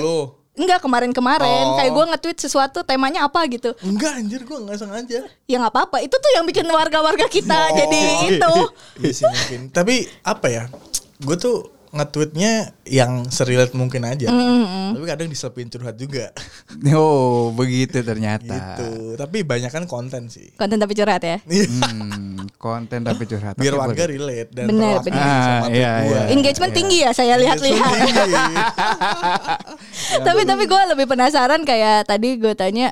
Enggak 0.56 0.80
kemarin-kemarin 0.80 1.66
Oh. 1.66 1.76
kayak 1.76 1.90
gue 1.90 2.06
nge-tweet 2.12 2.38
sesuatu 2.40 2.84
temanya 2.84 3.26
apa 3.26 3.44
gitu. 3.48 3.74
enggak 3.82 4.14
anjir 4.14 4.44
gua 4.44 4.62
nggak 4.62 4.78
sengaja 4.78 5.20
Ya 5.44 5.56
nggak 5.58 5.72
apa-apa. 5.72 5.98
Itu 6.00 6.14
tuh 6.14 6.32
yang 6.36 6.44
bikin 6.44 6.68
warga-warga 6.68 7.26
kita 7.26 7.56
Oh. 7.56 7.76
jadi 7.76 8.02
itu. 8.30 8.54
Iya 9.00 9.12
sih 9.12 9.26
mungkin 9.26 9.62
tapi 9.70 10.06
apa 10.22 10.48
ya 10.48 10.64
gue 11.18 11.36
tuh 11.36 11.79
nge-tweetnya 11.92 12.76
yang 12.84 13.24
serilet 13.26 13.72
mungkin 13.72 14.04
aja 14.04 14.28
tapi 14.90 15.04
kadang 15.04 15.26
diselipin 15.26 15.68
curhat 15.68 15.96
juga 15.96 16.30
Oh, 16.92 17.50
begitu 17.52 18.00
ternyata. 18.00 18.46
gitu 18.46 19.16
tapi 19.16 19.42
banyak 19.42 19.68
kan 19.68 19.84
konten 19.84 20.28
sih 20.28 20.52
Konten 20.54 20.76
tapi 20.76 20.92
curhat 20.94 21.20
ya. 21.20 21.38
Hmm, 21.42 22.46
konten 22.56 23.00
tapi 23.02 23.24
curhat. 23.24 23.56
biar 23.56 23.72
Oke, 23.72 23.80
warga 23.84 24.00
boleh. 24.00 24.12
relate 24.12 24.50
dan 24.52 24.66
Bener, 24.68 24.96
bener. 25.00 25.18
sama 25.18 25.20
Ah, 25.20 25.60
iya, 25.68 25.90
gua. 26.00 26.06
iya. 26.06 26.22
Engagement 26.30 26.72
tinggi 26.72 26.98
ya 27.00 27.10
saya 27.10 27.34
lihat-lihat. 27.36 27.90
tapi 30.22 30.42
tapi 30.44 30.64
gue 30.66 30.82
lebih 30.90 31.06
penasaran 31.06 31.62
kayak 31.64 32.06
tadi 32.06 32.36
gue 32.36 32.54
tanya 32.54 32.92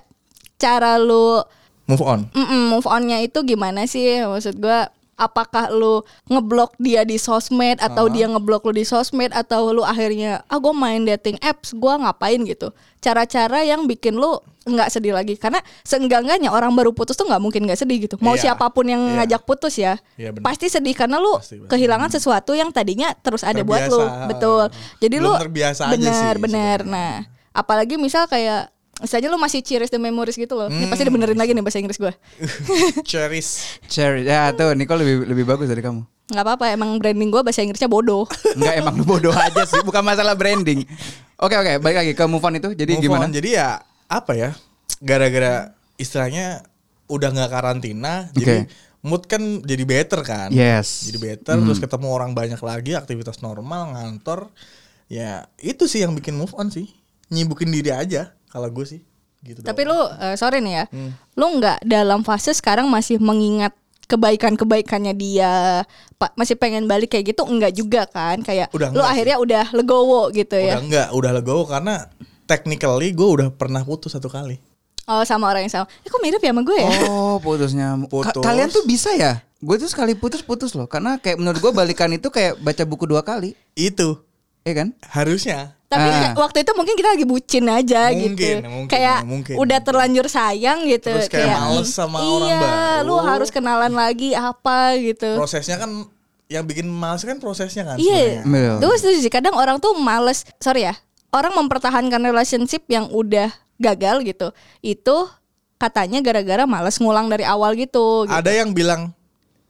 cara 0.55 0.95
lu 0.97 1.41
move 1.85 2.01
on 2.01 2.25
mm-mm, 2.29 2.61
move 2.69 2.85
onnya 2.85 3.17
itu 3.19 3.41
gimana 3.43 3.85
sih? 3.85 4.19
Maksud 4.19 4.57
gue 4.57 4.79
apakah 5.17 5.73
lu 5.73 5.99
ngeblok 6.29 6.77
dia 6.77 7.01
di 7.01 7.17
sosmed 7.17 7.81
atau 7.81 8.05
dia 8.07 8.29
ngeblok 8.29 8.69
lu 8.69 8.77
di 8.77 8.85
sosmed 8.85 9.33
atau 9.33 9.73
lu 9.73 9.81
akhirnya 9.81 10.45
ah 10.45 10.55
gue 10.55 10.71
main 10.71 11.01
dating 11.03 11.41
apps 11.41 11.73
gue 11.73 11.93
ngapain? 11.97 12.37
gitu. 12.39 12.69
Cara-cara 13.01 13.65
yang 13.65 13.85
bikin 13.85 14.13
lu 14.13 14.37
nggak 14.63 14.89
sedih 14.89 15.15
lagi. 15.15 15.33
Karena 15.35 15.57
seenggak-enggaknya 15.81 16.47
orang 16.47 16.69
baru 16.71 16.93
putus 16.93 17.17
tuh 17.17 17.25
nggak 17.25 17.41
mungkin 17.41 17.65
nggak 17.65 17.79
sedih 17.79 18.05
gitu. 18.05 18.15
Mau 18.21 18.37
Iya, 18.37 18.53
siapa 18.53 18.69
pun 18.69 18.85
yang 18.85 19.01
iya. 19.01 19.25
ngajak 19.25 19.41
putus 19.43 19.73
ya 19.75 19.97
Iya, 20.15 20.37
benar. 20.37 20.43
pasti 20.45 20.69
sedih. 20.69 20.93
Karena 20.93 21.17
lu 21.17 21.41
Pasti, 21.41 21.57
kehilangan 21.65 22.13
sesuatu 22.13 22.53
yang 22.53 22.69
tadinya 22.69 23.09
terus 23.17 23.41
ada 23.41 23.57
buat 23.65 23.89
lu. 23.89 23.97
Terbiasa. 23.97 24.27
betul. 24.29 24.63
Jadi 25.01 25.15
Belum 25.17 25.33
lu 25.33 25.41
terbiasa 25.41 25.81
aja 25.87 25.93
bener 25.97 26.33
sih 26.37 26.41
bener 26.45 26.77
nah 26.85 27.13
apalagi 27.49 27.97
misal 27.97 28.29
kayak 28.29 28.69
Misalnya 28.97 29.29
lu 29.29 29.37
masih 29.37 29.61
cherish 29.61 29.87
the 29.87 29.97
memories 29.97 30.33
gitu 30.33 30.53
loh. 30.53 30.67
Ini 30.67 30.85
pasti 30.85 31.03
dibenerin 31.03 31.35
lagi 31.35 31.51
nih 31.51 31.61
bahasa 31.61 31.77
Inggris 31.77 31.95
gue. 31.95 32.09
cherish 33.09 33.79
Cherry. 33.85 34.23
Ya 34.23 34.49
tuh 34.51 34.73
Nicole 34.73 35.01
lebih 35.01 35.15
lebih 35.27 35.45
bagus 35.45 35.67
dari 35.67 35.79
kamu. 35.79 36.01
nggak 36.27 36.43
apa-apa 36.43 36.65
emang 36.69 36.99
branding 36.99 37.29
gue 37.29 37.39
bahasa 37.39 37.63
Inggrisnya 37.63 37.87
bodoh 37.87 38.27
Enggak 38.59 38.75
emang 38.75 38.99
lu 38.99 39.07
bodoh 39.07 39.31
aja 39.31 39.63
sih, 39.63 39.79
bukan 39.79 40.03
masalah 40.03 40.33
branding. 40.33 40.83
Oke 41.37 41.55
oke, 41.55 41.79
balik 41.79 41.97
lagi 41.97 42.11
ke 42.11 42.23
move 42.25 42.41
on 42.41 42.53
itu. 42.53 42.69
Jadi 42.73 42.91
Move 42.95 43.03
gimana? 43.05 43.23
on. 43.23 43.31
jadi 43.31 43.49
ya 43.53 43.69
apa 44.07 44.33
ya 44.33 44.49
gara-gara 44.97 45.71
istilahnya 45.95 46.63
udah 47.05 47.29
nggak 47.29 47.47
karantina 47.49 48.27
jadi 48.31 48.67
mood 48.99 49.23
kan 49.23 49.39
jadi 49.61 49.83
better 49.83 50.19
kan 50.21 50.49
Yes. 50.49 51.07
jadi 51.07 51.17
better 51.17 51.55
terus 51.59 51.77
ketemu 51.77 52.07
orang 52.09 52.31
banyak 52.31 52.59
lagi 52.59 52.91
aktivitas 52.93 53.39
normal 53.39 53.93
ngantor 53.93 54.51
Ya 55.07 55.47
itu 55.57 55.87
sih 55.87 56.03
yang 56.03 56.11
bikin 56.11 56.35
move 56.35 56.51
on 56.51 56.67
sih. 56.67 56.91
Nyibukin 57.27 57.71
diri 57.71 57.87
aja 57.89 58.35
kalau 58.47 58.67
gue 58.67 58.83
sih. 58.83 59.01
Gitu 59.39 59.61
Tapi 59.61 59.81
doang. 59.83 60.09
lu 60.09 60.23
eh, 60.23 60.35
sorry 60.35 60.59
nih 60.59 60.73
ya, 60.73 60.85
Hmm. 60.87 61.11
lu 61.33 61.47
nggak 61.57 61.83
dalam 61.83 62.21
fase 62.21 62.51
sekarang 62.51 62.87
masih 62.87 63.17
mengingat 63.17 63.71
kebaikan-kebaikannya 64.07 65.13
dia, 65.13 65.83
pak 66.15 66.33
masih 66.33 66.55
pengen 66.55 66.83
balik 66.83 67.09
kayak 67.09 67.31
gitu 67.31 67.43
enggak 67.43 67.71
juga 67.71 68.03
kan? 68.05 68.41
Kayak 68.41 68.71
Udah 68.71 68.89
lu 68.89 68.99
akhirnya 68.99 69.37
udah 69.37 69.65
legowo 69.71 70.31
gitu 70.31 70.55
ya. 70.55 70.75
udah 70.75 70.81
enggak, 70.81 71.07
udah 71.11 71.31
legowo 71.33 71.63
karena 71.63 72.09
technically 72.43 73.11
gue 73.11 73.27
udah 73.29 73.47
pernah 73.49 73.81
putus 73.81 74.11
satu 74.11 74.27
kali. 74.27 74.57
Oh 75.05 75.23
sama 75.23 75.47
orang 75.47 75.63
yang 75.63 75.71
sama. 75.73 75.87
Eh 76.01 76.09
kok 76.09 76.19
mirip 76.19 76.39
ya 76.39 76.51
sama 76.51 76.61
gue 76.61 76.75
ya? 76.77 76.91
Oh 77.05 77.39
putusnya 77.39 77.95
Ka- 77.95 78.07
Putus. 78.09 78.43
Kalian 78.43 78.67
tuh 78.67 78.83
bisa 78.83 79.07
ya 79.13 79.39
Gue 79.57 79.75
tuh 79.75 79.87
sekali 79.87 80.13
putus-putus 80.13 80.75
loh 80.75 80.83
Karena 80.85 81.15
kayak 81.15 81.39
menurut 81.39 81.57
gue 81.57 81.71
balikan 81.71 82.11
itu 82.11 82.27
kayak 82.27 82.59
baca 82.59 82.83
buku 82.83 83.07
dua 83.07 83.23
kali 83.23 83.55
Itu 83.71 84.19
Iya 84.61 84.73
kan 84.75 84.87
harusnya. 85.07 85.76
Tapi 85.87 86.03
Ah. 86.03 86.11
kayak 86.11 86.31
waktu 86.35 86.57
itu 86.67 86.71
mungkin 86.75 86.95
kita 86.99 87.09
lagi 87.15 87.23
bucin 87.23 87.65
aja 87.65 88.11
Mungkin, 88.11 88.35
gitu. 88.35 88.67
mungkin, 88.67 88.91
kayak 88.91 89.19
mungkin. 89.23 89.55
udah 89.55 89.79
terlanjur 89.79 90.27
sayang 90.27 90.83
gitu. 90.83 91.07
Terus 91.15 91.31
kayak 91.31 91.47
males 91.63 91.87
"Ih, 91.87 91.95
sama 91.95 92.17
iya, 92.19 92.27
orang 92.27 92.51
baru." 92.59 93.05
lu 93.07 93.15
harus 93.23 93.49
kenalan 93.49 93.93
lagi 93.95 94.35
apa 94.35 94.99
gitu. 94.99 95.39
Prosesnya 95.39 95.79
kan 95.79 96.11
yang 96.51 96.67
bikin 96.67 96.91
males 96.91 97.23
kan 97.23 97.39
prosesnya 97.39 97.87
kan. 97.87 97.95
Iya. 97.95 98.43
sebenarnya. 98.43 98.83
Betul. 98.83 98.99
Terus 98.99 99.23
sih 99.23 99.31
kadang 99.31 99.55
orang 99.55 99.79
tuh 99.79 99.95
males, 99.95 100.43
sorry 100.59 100.91
ya. 100.91 100.95
Orang 101.31 101.55
mempertahankan 101.55 102.19
relationship 102.19 102.83
yang 102.87 103.07
udah 103.07 103.47
gagal 103.79 104.27
gitu. 104.27 104.51
Itu 104.79 105.31
katanya 105.75 106.19
gara-gara 106.19 106.67
males 106.67 106.99
ngulang 106.99 107.31
dari 107.31 107.47
awal 107.47 107.79
gitu. 107.79 108.27
gitu. 108.27 108.33
Ada 108.33 108.51
yang 108.51 108.75
bilang 108.75 109.15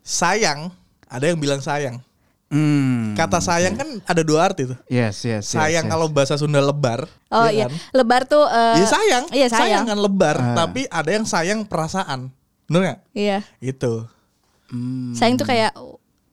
sayang, 0.02 0.74
ada 1.06 1.26
yang 1.30 1.38
bilang 1.38 1.62
sayang. 1.62 2.02
Hmm. 2.48 3.12
Kata 3.12 3.44
sayang 3.44 3.76
kan 3.76 3.90
ada 4.02 4.24
dua 4.24 4.48
arti 4.48 4.64
tuh. 4.64 4.80
Yes 4.88 5.20
yes, 5.20 5.44
yes 5.44 5.46
Sayang 5.52 5.84
yes. 5.84 5.92
kalau 5.92 6.08
bahasa 6.08 6.40
Sunda 6.40 6.64
lebar. 6.64 7.04
Oh 7.28 7.44
iya, 7.44 7.52
ya 7.54 7.66
kan? 7.68 7.76
lebar 7.92 8.22
tuh 8.24 8.48
eh, 8.48 8.80
Iya 8.80 8.88
sayang. 8.88 9.24
Iya 9.30 9.48
sayang. 9.52 9.84
kan 9.84 10.00
lebar, 10.00 10.36
Ah. 10.38 10.56
tapi 10.58 10.88
ada 10.88 11.10
yang 11.12 11.28
sayang 11.28 11.68
perasaan. 11.68 12.32
Bener 12.66 12.82
gak? 12.82 13.00
Iya. 13.12 13.38
Itu. 13.60 14.08
Hmm. 14.68 15.12
Sayang 15.12 15.36
tuh 15.36 15.44
kayak 15.44 15.76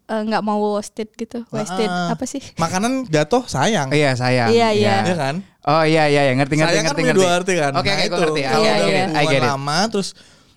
eh, 0.04 0.22
nggak 0.22 0.42
mau 0.44 0.78
wasted 0.78 1.10
gitu. 1.12 1.42
Wasted 1.50 1.90
Ah. 1.90 2.14
apa 2.14 2.24
sih? 2.24 2.38
Makanan 2.56 3.10
jatuh 3.10 3.42
sayang. 3.44 3.90
Iya 3.90 4.14
sayang 4.14 4.54
Iya, 4.54 4.68
iya. 4.70 4.94
Iya 5.02 5.14
kan? 5.18 5.36
Oh 5.64 5.82
iya 5.82 6.06
iya 6.06 6.30
iya. 6.30 6.32
ngerti 6.36 6.54
ngerti 6.54 6.70
sayang 6.70 6.84
kan 6.84 6.92
ngerti 6.92 7.00
punya 7.00 7.10
ngerti 7.10 7.24
dua 7.26 7.30
arti 7.34 7.52
kan. 7.58 7.72
Oke 7.74 7.88
Nah, 7.88 7.96
oke 7.96 8.04
itu, 8.04 8.14
ngerti 8.22 8.40
Kalau 8.44 8.62
Iya, 8.62 8.70
udah 8.70 8.86
iya. 8.86 8.94
I 8.94 9.02
hubungan 9.02 9.32
get 9.32 9.42
it 9.42 9.50
lama 9.50 9.78
terus 9.90 10.08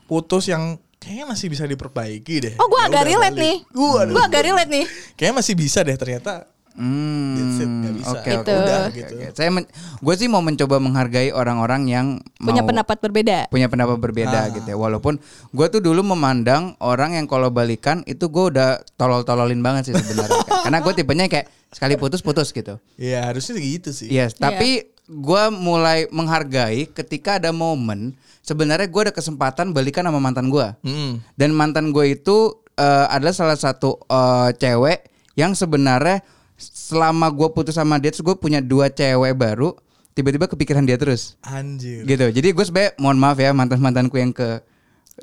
putus 0.05 0.45
yang 0.45 0.63
kayaknya 0.97 1.25
masih 1.27 1.47
bisa 1.47 1.63
diperbaiki 1.63 2.35
deh. 2.39 2.53
Oh 2.57 2.65
gue 2.65 2.79
Ya 2.79 2.87
agak 2.87 3.03
relate 3.05 3.31
balik. 3.31 3.43
nih. 3.43 3.55
Gua 3.69 4.01
Gue 4.05 4.23
agak 4.23 4.41
relate 4.43 4.69
nih. 4.69 4.85
kayaknya 5.13 5.35
masih 5.35 5.53
bisa 5.53 5.79
deh 5.81 5.95
ternyata. 5.95 6.33
Hmm. 6.77 7.97
Oke 8.05 8.29
Gitu. 8.29 8.37
oke 8.37 8.53
Udah, 8.53 8.81
oke, 8.85 8.93
gitu. 8.93 9.13
Saya 9.33 9.49
gue 9.97 10.15
sih 10.15 10.27
mau 10.27 10.39
mencoba 10.39 10.77
menghargai 10.77 11.29
orang-orang 11.31 11.81
yang 11.85 12.07
Punya 12.35 12.61
mau- 12.61 12.69
pendapat 12.69 12.97
berbeda. 12.99 13.49
punya 13.49 13.65
pendapat 13.65 13.97
berbeda 13.97 14.39
Ah. 14.39 14.53
gitu 14.53 14.67
ya. 14.67 14.77
Walaupun 14.77 15.17
gue 15.49 15.67
tuh 15.67 15.81
dulu 15.81 16.05
memandang 16.07 16.77
orang 16.77 17.13
yang 17.13 17.25
kalau 17.25 17.49
balikan 17.49 18.05
itu 18.05 18.27
gue 18.27 18.53
udah 18.53 18.77
tolol-tololin 18.93 19.57
banget 19.59 19.89
sih 19.89 19.93
sebenarnya. 19.95 20.37
Karena 20.69 20.79
gue 20.79 20.93
tipenya 20.93 21.25
kayak 21.25 21.49
sekali 21.67 21.97
putus 21.97 22.21
putus 22.21 22.51
gitu. 22.51 22.77
Ya 22.95 23.25
harusnya 23.25 23.57
gitu 23.57 23.89
sih. 23.89 24.07
Yes, 24.07 24.33
Iya. 24.33 24.39
tapi 24.39 24.93
gue 25.07 25.43
mulai 25.49 26.05
menghargai 26.11 26.91
ketika 26.91 27.39
ada 27.39 27.55
momen 27.55 28.11
sebenarnya 28.43 28.87
gue 28.87 29.01
ada 29.07 29.13
kesempatan 29.15 29.71
balikan 29.71 30.03
sama 30.03 30.19
mantan 30.19 30.51
gue. 30.51 30.67
Hmm. 30.83 31.23
Dan 31.33 31.55
mantan 31.55 31.95
gue 31.95 32.11
itu 32.13 32.37
eh, 32.75 33.05
adalah 33.07 33.31
salah 33.31 33.55
satu 33.55 33.99
eh, 34.03 34.51
cewek 34.55 35.07
yang 35.39 35.55
sebenarnya 35.55 36.23
selama 36.59 37.31
gue 37.31 37.47
putus 37.53 37.77
sama 37.77 37.97
dia 37.97 38.09
terus 38.09 38.25
gue 38.25 38.35
punya 38.35 38.59
dua 38.59 38.89
cewek 38.89 39.37
baru 39.37 39.77
tiba-tiba 40.11 40.49
kepikiran 40.49 40.81
dia 40.83 40.97
terus 40.97 41.37
Anjir. 41.45 42.01
gitu. 42.03 42.25
Jadi 42.27 42.47
gue 42.49 42.65
sebenarnya 42.65 42.97
mohon 42.97 43.15
maaf 43.15 43.37
ya 43.37 43.53
mantan 43.53 43.79
mantanku 43.79 44.17
yang 44.17 44.33
ke 44.33 44.59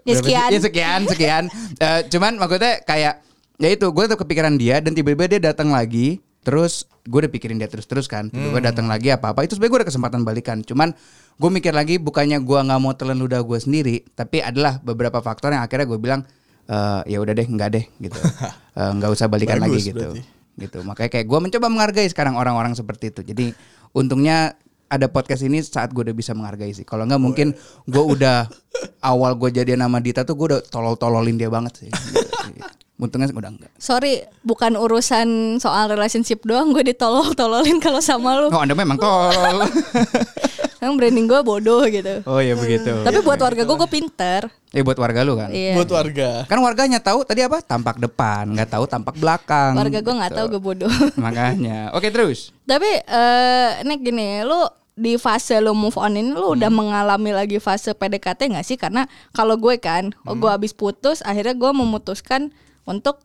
Ya, 0.03 0.19
sekian. 0.19 0.51
ya 0.51 0.59
sekian 0.59 1.01
sekian. 1.07 1.45
Eh, 1.79 2.01
cuman 2.11 2.35
maksudnya 2.35 2.83
kayak 2.83 3.23
ya 3.63 3.69
itu 3.71 3.87
gue 3.87 4.03
tetap 4.03 4.27
kepikiran 4.27 4.59
dia 4.59 4.83
dan 4.83 4.91
tiba-tiba 4.91 5.31
dia 5.31 5.55
datang 5.55 5.71
lagi 5.71 6.19
terus 6.45 6.85
gue 7.09 7.19
udah 7.25 7.33
pikirin 7.33 7.57
dia 7.57 7.67
terus-terus 7.67 8.07
kan. 8.07 8.29
Hmm. 8.29 8.55
datang 8.61 8.87
lagi 8.87 9.11
apa 9.11 9.33
apa 9.33 9.43
itu 9.43 9.57
sebenarnya 9.57 9.73
gue 9.73 9.81
ada 9.83 9.89
kesempatan 9.89 10.21
balikan. 10.23 10.61
Cuman 10.61 10.93
gue 11.41 11.51
mikir 11.51 11.73
lagi 11.73 11.97
bukannya 11.99 12.39
gue 12.45 12.59
nggak 12.61 12.81
mau 12.81 12.93
telan 12.95 13.19
ludah 13.19 13.43
gue 13.43 13.59
sendiri 13.59 14.07
tapi 14.15 14.39
adalah 14.45 14.79
beberapa 14.79 15.19
faktor 15.19 15.51
yang 15.57 15.65
akhirnya 15.67 15.89
gue 15.89 15.99
bilang 15.99 16.21
eh 16.71 17.01
ya 17.11 17.19
udah 17.19 17.35
deh 17.35 17.49
nggak 17.49 17.71
deh 17.73 17.85
gitu. 17.99 18.21
Eh, 18.75 18.91
nggak 18.91 19.07
usah 19.15 19.31
balikan 19.31 19.63
Bagus 19.63 19.71
lagi 19.71 19.95
gitu. 19.95 20.03
berarti. 20.03 20.21
gitu. 20.59 20.79
Makanya 20.83 21.11
kayak 21.15 21.27
gue 21.31 21.39
mencoba 21.39 21.67
menghargai 21.71 22.11
sekarang 22.11 22.35
orang-orang 22.35 22.75
seperti 22.75 23.15
itu. 23.15 23.23
Jadi 23.23 23.55
untungnya 23.95 24.59
ada 24.91 25.07
podcast 25.07 25.47
ini 25.47 25.63
saat 25.63 25.95
gue 25.95 26.03
udah 26.03 26.11
bisa 26.11 26.35
menghargai 26.35 26.75
sih. 26.75 26.83
Kalau 26.83 27.07
nggak 27.07 27.23
mungkin 27.23 27.55
gue 27.87 28.03
udah 28.03 28.51
awal 29.07 29.39
gue 29.39 29.55
jadian 29.55 29.87
sama 29.87 30.03
Dita 30.03 30.27
tuh 30.27 30.35
gue 30.35 30.47
udah 30.59 30.61
tolol-tololin 30.67 31.39
dia 31.39 31.47
banget 31.47 31.87
sih. 31.87 31.91
Gitu. 31.95 32.67
untungnya 32.97 33.27
udah 33.29 33.51
enggak 33.51 33.73
Sorry, 33.77 34.15
bukan 34.41 34.75
urusan 34.75 35.27
soal 35.57 35.89
relationship 35.89 36.41
doang. 36.43 36.71
Gue 36.71 36.87
ditolol-tololin 36.87 37.79
kalau 37.79 37.99
sama 37.99 38.37
lu. 38.37 38.49
oh 38.49 38.59
anda 38.59 38.73
memang 38.73 38.97
tolol 38.97 39.67
Emang 40.77 40.95
branding 40.95 41.25
gue 41.25 41.41
bodoh 41.41 41.81
gitu. 41.87 42.21
oh 42.23 42.39
iya 42.39 42.53
begitu 42.53 42.93
Tapi 43.01 43.19
buat 43.19 43.41
warga 43.41 43.63
gue 43.63 43.73
gue 43.75 43.89
pinter. 43.91 44.53
ya 44.69 44.83
buat 44.83 44.95
warga 44.95 45.21
lu 45.23 45.33
kan 45.35 45.49
Iya. 45.49 45.75
Buat 45.75 45.91
warga. 45.91 46.31
kan 46.45 46.59
warganya 46.61 46.99
tahu 46.99 47.25
tadi 47.25 47.41
apa 47.41 47.59
tampak 47.59 47.97
depan 47.97 48.45
nggak 48.49 48.69
tahu 48.71 48.85
tampak 48.85 49.17
belakang 49.17 49.73
Warga 49.75 49.99
gue 49.99 50.15
nggak 50.15 50.31
Gitu. 50.31 50.39
tahu 50.39 50.47
gue 50.51 50.63
bodoh. 50.63 50.93
makanya 51.17 51.89
oke 51.91 52.05
terus 52.07 52.53
Tapi 52.63 53.01
eh 53.01 53.69
nek 53.81 53.99
gini, 53.99 54.41
lu 54.41 54.61
di 54.93 55.17
fase 55.17 55.59
lu 55.59 55.73
move 55.73 55.97
on 55.97 56.15
ini 56.15 56.31
lu 56.31 56.55
udah 56.55 56.71
mengalami 56.71 57.33
lagi 57.33 57.59
fase 57.59 57.91
PDKT 57.91 58.53
nggak 58.53 58.63
sih? 58.63 58.77
Karena 58.77 59.05
kalau 59.31 59.57
gue 59.57 59.75
kan, 59.77 60.13
oh 60.23 60.35
gue 60.35 60.47
habis 60.47 60.71
putus, 60.71 61.19
akhirnya 61.21 61.51
gue 61.53 61.71
memutuskan 61.73 62.53
untuk 62.85 63.21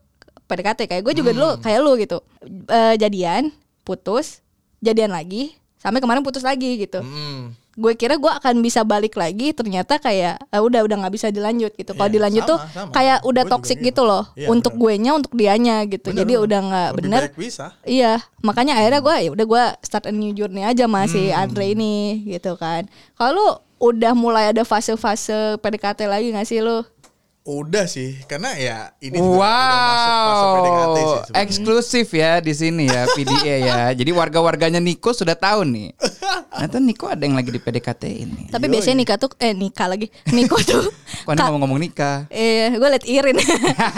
PDKT. 0.46 0.86
Kayak 0.86 1.04
gue 1.04 1.14
juga 1.16 1.32
dulu 1.32 1.50
kayak 1.60 1.80
lu 1.80 1.94
gitu, 1.96 2.18
Eh, 2.66 2.96
jadian, 2.96 3.52
putus, 3.82 4.42
jadian 4.80 5.10
lagi, 5.10 5.54
sampai 5.76 6.00
kemarin 6.00 6.22
putus 6.22 6.42
lagi 6.42 6.78
gitu. 6.78 7.00
Hmm. 7.00 7.54
Gue 7.72 7.96
kira 7.96 8.14
gue 8.14 8.28
akan 8.28 8.60
bisa 8.60 8.84
balik 8.84 9.16
lagi, 9.16 9.50
ternyata 9.50 9.96
kayak 9.98 10.42
eh, 10.44 10.60
udah 10.60 10.84
udah 10.84 10.96
nggak 11.00 11.14
bisa 11.14 11.28
dilanjut 11.30 11.72
gitu. 11.74 11.94
Kalau 11.94 12.06
Iya, 12.06 12.16
dilanjut 12.18 12.44
sama, 12.44 12.50
tuh 12.50 12.60
sama. 12.74 12.92
kayak 12.92 13.18
udah 13.22 13.30
Gue 13.38 13.48
juga 13.48 13.56
toxic 13.56 13.78
gitu. 13.78 13.88
gitu 13.88 14.02
loh, 14.04 14.24
Iya, 14.34 14.48
untuk 14.50 14.74
gue 14.76 14.94
nya, 14.96 15.12
untuk 15.14 15.32
dianya 15.32 15.76
gitu. 15.86 16.10
Bener, 16.10 16.20
Jadi 16.20 16.34
bener. 16.34 16.44
udah 16.44 16.60
nggak 16.62 16.90
bener. 16.98 17.22
Iya, 17.86 18.12
makanya 18.42 18.74
akhirnya 18.76 19.00
gue 19.00 19.16
ya 19.18 19.30
udah 19.32 19.46
gue 19.46 19.64
start 19.80 20.06
a 20.06 20.14
new 20.14 20.34
journey 20.34 20.62
aja 20.62 20.86
masih 20.86 21.32
Hmm. 21.32 21.42
Andre 21.42 21.66
ini 21.72 21.96
gitu 22.28 22.54
kan. 22.56 22.84
Kalau 23.16 23.48
udah 23.80 24.12
mulai 24.12 24.52
ada 24.52 24.68
fase-fase 24.68 25.32
PDKT 25.56 26.04
lagi 26.04 26.28
gak 26.30 26.44
sih 26.44 26.60
lu? 26.60 26.84
Udah 27.50 27.90
sih, 27.90 28.14
karena 28.30 28.54
ya 28.54 28.94
ini 29.02 29.18
juga 29.18 29.42
udah 29.42 29.82
masuk 29.90 30.14
fase 30.22 30.46
PDKT 30.54 30.98
sih 31.02 31.10
Wow, 31.10 31.42
eksklusif 31.42 32.08
ya 32.14 32.32
di 32.38 32.54
sini 32.54 32.86
ya 32.86 33.10
PDA 33.18 33.56
ya. 33.66 33.80
Jadi 33.98 34.14
warga-warganya 34.14 34.78
Niko 34.78 35.10
sudah 35.18 35.34
tahu 35.34 35.66
nih. 35.66 35.98
Ternyata 36.54 36.78
Niko 36.78 37.10
ada 37.10 37.26
yang 37.26 37.34
lagi 37.34 37.50
di 37.50 37.58
PDKT 37.58 38.04
ini. 38.06 38.42
Tapi 38.54 38.70
biasanya 38.70 39.02
nikah 39.02 39.18
tuh 39.18 39.34
eh 39.42 39.58
nikah 39.58 39.90
lagi. 39.90 40.14
Niko 40.30 40.62
tuh 40.62 40.94
Kok 41.26 41.34
anda 41.34 41.50
ngomong-ngomong 41.50 41.82
nikah? 41.82 42.30
Eh, 42.30 42.70
gue 42.70 42.86
liat 42.86 43.06
Irin. 43.10 43.42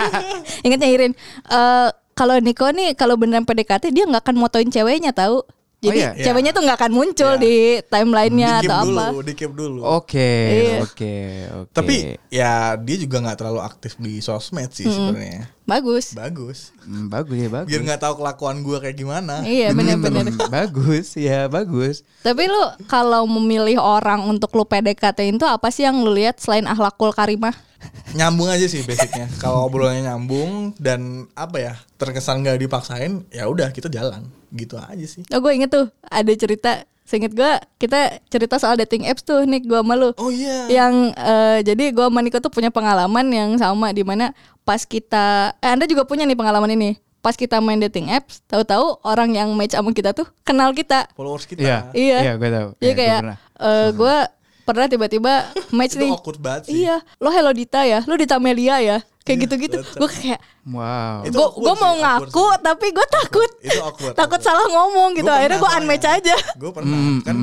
Ingatnya 0.66 0.88
Irin. 0.88 1.12
Eh 1.52 1.90
kalau 2.16 2.40
Niko 2.40 2.72
nih 2.72 2.96
kalau 2.96 3.20
beneran 3.20 3.44
PDKT 3.44 3.92
dia 3.92 4.08
nggak 4.08 4.32
akan 4.32 4.36
motoin 4.40 4.72
ceweknya 4.72 5.12
tahu. 5.12 5.44
Jadi 5.82 5.98
iya? 5.98 6.14
ceweknya 6.14 6.54
tuh 6.54 6.62
nggak 6.62 6.78
akan 6.78 6.94
muncul 6.94 7.34
Iya. 7.34 7.42
di 7.42 7.56
timelinenya 7.82 8.52
atau 8.62 8.86
dulu, 8.86 9.02
apa. 9.02 9.26
dikip 9.26 9.52
dulu. 9.52 9.80
Oke, 9.82 10.34
Iya. 10.46 10.78
oke, 10.86 11.16
oke. 11.58 11.74
Tapi 11.74 11.96
ya 12.30 12.78
dia 12.78 12.98
juga 13.02 13.18
nggak 13.18 13.38
terlalu 13.42 13.62
aktif 13.66 13.98
di 13.98 14.22
sosmed 14.22 14.70
sih 14.70 14.86
sebenarnya. 14.86 15.50
Bagus. 15.72 16.12
Bagus. 16.12 16.76
Hmm, 16.84 17.08
bagus 17.08 17.40
ya 17.40 17.48
bagus. 17.48 17.72
Biar 17.72 17.82
nggak 17.88 18.02
tahu 18.04 18.14
kelakuan 18.20 18.60
gua 18.60 18.84
kayak 18.84 18.98
gimana. 19.00 19.40
Iya 19.48 19.72
bener-bener. 19.72 20.28
Hmm, 20.28 20.52
bagus 20.60 21.16
ya 21.16 21.48
bagus. 21.48 22.04
Tapi 22.28 22.52
lu 22.52 22.64
kalau 22.92 23.24
memilih 23.24 23.80
orang 23.80 24.28
untuk 24.28 24.52
lu 24.52 24.68
PDKT 24.68 25.32
itu 25.32 25.48
apa 25.48 25.72
sih 25.72 25.88
yang 25.88 26.04
lu 26.04 26.12
lihat 26.12 26.44
selain 26.44 26.68
akhlakul 26.68 27.16
karimah? 27.16 27.56
Nyambung 28.20 28.52
aja 28.52 28.68
sih 28.68 28.84
basicnya. 28.84 29.32
Kalau 29.40 29.64
obrolannya 29.72 30.12
nyambung 30.12 30.76
dan 30.76 31.32
apa 31.40 31.58
ya 31.58 31.74
terkesan 31.96 32.44
nggak 32.44 32.60
dipaksain, 32.68 33.24
ya 33.32 33.48
udah 33.48 33.72
kita 33.72 33.88
jalan 33.88 34.28
gitu 34.52 34.76
aja 34.76 35.06
sih. 35.08 35.24
Oh 35.32 35.40
gue 35.40 35.56
inget 35.56 35.72
tuh 35.72 35.88
ada 36.12 36.32
cerita 36.36 36.84
Seinget 37.12 37.36
gue 37.36 37.52
kita 37.76 38.24
cerita 38.32 38.56
soal 38.56 38.80
dating 38.80 39.04
apps 39.04 39.28
tuh 39.28 39.44
Nick 39.44 39.68
gue 39.68 39.76
sama 39.76 40.00
lu 40.00 40.16
Oh 40.16 40.32
iya. 40.32 40.72
Yang 40.72 41.12
eh, 41.20 41.60
jadi 41.68 41.92
gue 41.92 42.06
sama 42.08 42.24
Niko 42.24 42.40
tuh 42.40 42.48
punya 42.48 42.72
pengalaman 42.72 43.28
yang 43.28 43.52
sama 43.60 43.92
di 43.92 44.08
mana 44.08 44.32
pas 44.62 44.82
kita 44.82 45.26
eh 45.58 45.70
Anda 45.70 45.86
juga 45.86 46.04
punya 46.04 46.24
nih 46.24 46.34
pengalaman 46.34 46.72
ini. 46.72 46.92
Pas 47.20 47.34
kita 47.34 47.58
main 47.58 47.78
dating 47.80 48.10
apps, 48.10 48.42
tahu-tahu 48.44 48.98
orang 49.04 49.30
yang 49.32 49.54
match 49.54 49.72
sama 49.72 49.92
kita 49.92 50.10
tuh 50.10 50.26
kenal 50.42 50.72
kita. 50.72 51.06
Followers 51.12 51.46
kita. 51.46 51.62
Iya. 51.62 51.78
Iya. 51.92 52.18
Iya, 52.20 52.34
gue 52.36 52.50
tahu. 52.50 52.68
Jadi 52.72 52.82
Iya, 52.82 52.90
gue 52.90 52.98
kayak 52.98 53.20
pernah. 53.20 53.38
eh, 53.62 53.88
gue 53.92 54.16
pernah 54.64 54.86
tiba-tiba 54.88 55.34
match 55.78 55.94
Itu 55.94 56.02
nih. 56.02 56.12
awkward 56.12 56.40
banget 56.40 56.62
sih. 56.66 56.74
Iya, 56.82 56.96
lo 57.16 57.30
Hello 57.30 57.52
Dita 57.52 57.82
ya, 57.84 58.00
lo 58.02 58.16
Dita 58.16 58.38
Melia 58.38 58.78
ya. 58.80 58.98
kayak 59.22 59.38
gitu-gitu 59.40 59.78
gue 59.78 60.10
kayak 60.12 60.42
Wow. 60.64 61.22
Itu 61.24 61.38
gue 61.38 61.48
gue 61.62 61.70
sih, 61.72 61.80
mau 61.80 61.94
ngaku 61.94 62.46
tapi 62.58 62.90
gue 62.90 63.06
takut 63.08 63.50
Itu 63.60 63.78
awkward, 63.80 64.14
takut 64.14 64.38
awkward. 64.38 64.42
salah 64.42 64.66
ngomong 64.68 65.14
gitu 65.14 65.30
akhirnya 65.30 65.58
gue 65.58 65.72
unmatch 65.76 66.08
aja 66.08 66.36
Gue 66.58 66.72
pernah 66.72 66.98
kan 67.22 67.38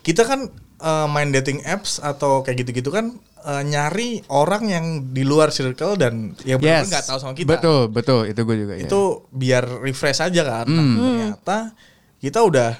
kita 0.00 0.24
kan 0.24 0.48
eh, 0.78 1.06
main 1.06 1.28
dating 1.28 1.60
apps 1.64 2.00
atau 2.00 2.40
kayak 2.40 2.64
gitu-gitu 2.64 2.88
kan 2.88 3.12
eh, 3.40 3.62
nyari 3.62 4.08
orang 4.28 4.62
yang 4.64 4.84
di 5.08 5.22
luar 5.22 5.48
circle 5.48 5.94
dan 5.94 6.32
ya 6.40 6.56
benar 6.56 6.82
Yes. 6.82 6.88
nggak 6.88 7.04
tahu 7.04 7.18
sama 7.18 7.32
kita. 7.32 7.48
Betul, 7.48 7.80
betul. 7.88 8.20
Itu 8.24 8.40
gue 8.42 8.56
juga. 8.58 8.74
ya. 8.74 8.84
Itu 8.84 9.00
biar 9.28 9.64
refresh 9.78 10.20
aja 10.20 10.42
kan. 10.42 10.66
Nah, 10.66 10.84
ternyata 10.94 11.58
kita 12.16 12.40
udah 12.40 12.72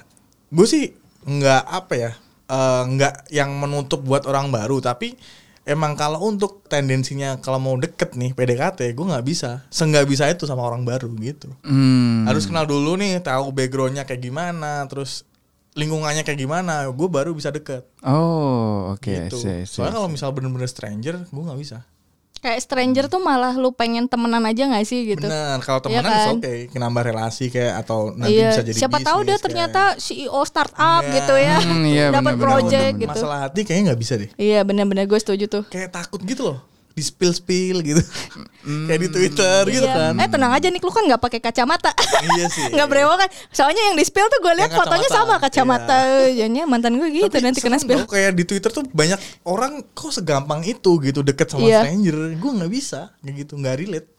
gue 0.49 0.65
sih 0.65 0.91
nggak 1.21 1.63
apa 1.63 1.93
ya 1.95 2.11
eh, 2.45 2.83
nggak 2.87 3.29
yang 3.29 3.53
menutup 3.53 4.01
buat 4.01 4.23
orang 4.23 4.49
baru 4.49 4.79
tapi 4.79 5.13
emang 5.61 5.93
kalau 5.93 6.25
untuk 6.25 6.65
tendensinya 6.65 7.37
kalau 7.37 7.55
mau 7.55 7.77
deket 7.77 8.17
nih 8.17 8.33
PDKT 8.33 8.89
gue 8.89 9.05
nggak 9.05 9.21
bisa 9.21 9.69
senggak 9.69 10.03
bisa 10.03 10.25
itu 10.25 10.43
sama 10.43 10.65
orang 10.65 10.81
baru 10.81 11.13
gitu 11.15 11.53
Hmm. 11.61 12.25
harus 12.25 12.43
kenal 12.43 12.65
dulu 12.65 12.97
nih 12.97 13.21
tahu 13.21 13.53
backgroundnya 13.53 14.01
kayak 14.01 14.17
gimana 14.19 14.81
terus 14.89 15.28
lingkungannya 15.79 16.21
kayak 16.21 16.35
gimana 16.37 16.83
gue 16.85 17.07
baru 17.07 17.31
bisa 17.31 17.49
deket. 17.49 17.87
Oh, 18.03 18.91
oke. 18.91 19.07
gitu. 19.07 19.39
I 19.39 19.41
see, 19.41 19.59
see, 19.63 19.79
soalnya 19.79 19.95
kalau 19.95 20.09
misal 20.11 20.35
bener-bener 20.35 20.67
stranger 20.67 21.23
gue 21.23 21.41
nggak 21.41 21.55
bisa. 21.57 21.87
Kayak 22.39 22.63
stranger 22.63 23.05
tuh 23.07 23.19
malah 23.19 23.51
lu 23.51 23.71
pengen 23.71 24.07
temenan 24.07 24.39
aja 24.43 24.63
nggak 24.63 24.83
sih 24.83 25.03
gitu? 25.05 25.27
Benar 25.27 25.59
kalau 25.59 25.83
Iya 25.83 25.99
temenan 25.99 26.07
kan? 26.07 26.35
oke 26.39 26.53
nambah 26.73 27.03
relasi 27.05 27.45
kayak 27.47 27.83
atau 27.83 28.15
nanti 28.15 28.31
iya 28.33 28.47
bisa 28.49 28.63
jadi 28.63 28.77
siapa 28.77 28.97
tahu 29.01 29.19
dia 29.23 29.35
bisnis 29.35 29.43
ternyata 29.43 29.81
kayak. 29.91 29.99
CEO 29.99 30.41
startup 30.43 31.03
Iya. 31.03 31.15
gitu 31.15 31.35
ya. 31.35 31.57
Hmm, 31.59 31.83
iya, 31.83 32.05
dapat 32.09 32.35
project 32.35 32.93
gitu. 32.95 33.11
Masalah 33.11 33.39
hati 33.43 33.59
kayaknya 33.63 33.83
nggak 33.91 33.99
bisa 33.99 34.13
deh. 34.15 34.29
Iya 34.35 34.59
benar-benar 34.63 35.03
gue 35.03 35.19
setuju 35.19 35.45
tuh. 35.47 35.63
Kayak 35.67 35.91
takut 35.91 36.23
gitu 36.23 36.43
loh 36.47 36.59
di 36.99 37.01
spill 37.01 37.31
spill 37.31 37.79
gitu 37.79 38.03
kayak 38.83 38.99
di 38.99 39.07
twitter 39.07 39.63
gitu 39.65 39.81
Iya. 39.81 40.11
kan. 40.11 40.13
Eh 40.19 40.27
tenang 40.27 40.51
aja 40.51 40.67
nih 40.67 40.77
lu 40.77 40.91
kan 40.91 41.07
nggak 41.07 41.17
pakai 41.17 41.39
kacamata. 41.39 41.95
Iya 42.29 42.45
sih. 42.49 42.67
Nggak 42.75 42.87
brewokan 42.87 43.25
soalnya 43.49 43.79
yang 43.81 43.95
di 43.95 44.03
spill 44.03 44.27
tuh 44.27 44.39
gue 44.39 44.53
lihat 44.53 44.69
fotonya 44.69 45.07
kacamata. 45.07 45.23
sama 45.25 45.35
kacamata. 45.39 45.97
Jadinya 46.29 46.63
mantan 46.65 46.93
gue 46.93 47.07
gitu 47.09 47.31
Tapi 47.31 47.39
nanti 47.39 47.59
kena 47.59 47.79
spill. 47.79 48.03
tau, 48.03 48.11
kayak 48.11 48.35
di 48.35 48.43
Twitter 48.43 48.67
tuh 48.69 48.83
banyak 48.85 49.15
orang 49.43 49.79
kok 49.89 50.11
segampang 50.11 50.59
itu 50.61 50.91
gitu 50.99 51.23
deket 51.23 51.47
sama 51.47 51.63
Iya. 51.63 51.81
stranger. 51.81 52.15
Gue 52.35 52.51
nggak 52.53 52.69
bisa 52.69 53.15
kayak 53.17 53.35
gitu, 53.39 53.55
nggak 53.55 53.77
relate. 53.79 54.09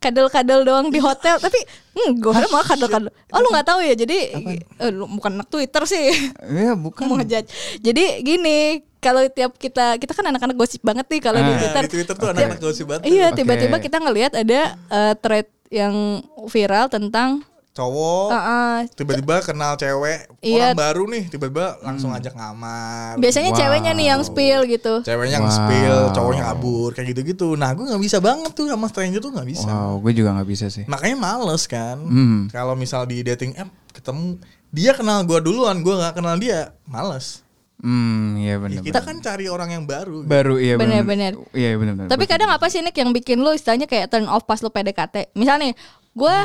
kadal-kadal 0.00 0.64
doang 0.64 0.88
di 0.88 0.96
hotel 0.96 1.36
tapi 1.36 1.60
hmm, 1.92 2.24
gue 2.24 2.32
malah 2.48 2.64
kadal-kadal 2.64 3.12
oh 3.12 3.38
lu 3.38 3.52
nggak 3.52 3.68
tahu 3.68 3.84
ya? 3.84 3.92
Jadi 3.92 4.18
eh, 4.32 4.88
lu 4.88 5.04
bukan 5.04 5.36
anak 5.36 5.52
Twitter 5.52 5.84
sih. 5.84 6.32
Iya, 6.40 6.72
bukan. 6.72 7.04
mau 7.04 7.20
jadi 7.20 8.24
gini 8.24 8.80
kalau 9.00 9.24
tiap 9.26 9.56
kita 9.56 9.96
kita 9.96 10.12
kan 10.12 10.24
anak-anak 10.26 10.54
gosip 10.54 10.80
banget 10.80 11.04
nih 11.06 11.20
kalau 11.20 11.38
di 11.38 11.48
Ah. 11.48 11.58
Twitter 11.58 11.82
di 11.82 11.90
Twitter 11.90 12.14
tuh 12.14 12.26
Oke. 12.26 12.32
anak-anak 12.34 12.60
gosip 12.60 12.86
banget. 12.86 13.02
iya 13.06 13.26
tiba-tiba 13.32 13.76
kita 13.76 13.96
ngelihat 13.98 14.32
ada 14.34 14.60
eh, 14.76 15.14
thread 15.16 15.48
yang 15.68 16.20
viral 16.46 16.86
tentang 16.86 17.42
Cowok 17.70 18.28
ah, 18.28 18.82
tiba-tiba 18.90 19.38
kenal 19.40 19.72
cewek 19.74 20.26
Iya. 20.42 20.74
orang 20.74 20.76
baru 20.76 21.02
nih, 21.06 21.30
tiba-tiba 21.30 21.78
langsung 21.80 22.10
ajak 22.10 22.34
ngamar. 22.34 23.14
biasanya 23.16 23.54
Wow. 23.54 23.58
ceweknya 23.62 23.92
nih 23.94 24.06
yang 24.10 24.20
spill 24.20 24.60
gitu 24.66 24.94
Ceweknya 25.00 25.38
Wow. 25.38 25.46
nge-spill, 25.46 25.98
cowoknya 26.10 26.44
kabur 26.44 26.90
kayak 26.90 27.14
gitu-gitu. 27.14 27.54
Nah, 27.54 27.70
gue 27.70 27.86
nggak 27.86 28.02
bisa 28.02 28.18
banget 28.18 28.50
tuh 28.52 28.66
sama 28.66 28.90
stranger 28.90 29.22
tuh 29.22 29.30
nggak 29.30 29.46
bisa. 29.46 29.70
Wow, 29.70 30.02
gue 30.02 30.12
juga 30.12 30.34
nggak 30.34 30.48
bisa 30.50 30.66
sih. 30.66 30.82
Makanya 30.84 31.16
males 31.16 31.62
kan. 31.64 31.96
Hmm. 31.96 32.40
Kalau 32.50 32.74
misal 32.74 33.06
di 33.06 33.22
dating 33.22 33.54
app 33.54 33.70
ketemu 33.92 34.42
dia 34.68 34.90
kenal 34.92 35.22
gue 35.22 35.38
duluan, 35.38 35.78
gue 35.78 35.94
nggak 35.94 36.14
kenal 36.16 36.34
dia, 36.36 36.74
males. 36.84 37.46
Hmm, 37.80 38.36
iya 38.36 38.50
Ya, 38.50 38.56
benar. 38.60 38.82
kita 38.84 39.00
kan 39.00 39.16
cari 39.18 39.48
orang 39.48 39.72
yang 39.72 39.84
baru. 39.84 40.20
baru 40.22 40.60
iya 40.60 40.76
benar. 40.76 41.00
Benar-benar. 41.00 41.32
Iya 41.50 41.70
benar. 41.74 41.94
Tapi 42.06 42.24
kadang 42.24 42.52
apa 42.52 42.68
sih 42.68 42.80
Nick 42.80 42.94
yang 42.94 43.10
bikin 43.10 43.40
lu 43.40 43.50
istilahnya 43.50 43.88
kayak 43.88 44.08
turn 44.08 44.28
off 44.28 44.44
pas 44.44 44.60
lu 44.60 44.68
PDKT? 44.68 45.32
Misalnya 45.32 45.72
nih, 45.72 45.74
gue 46.12 46.36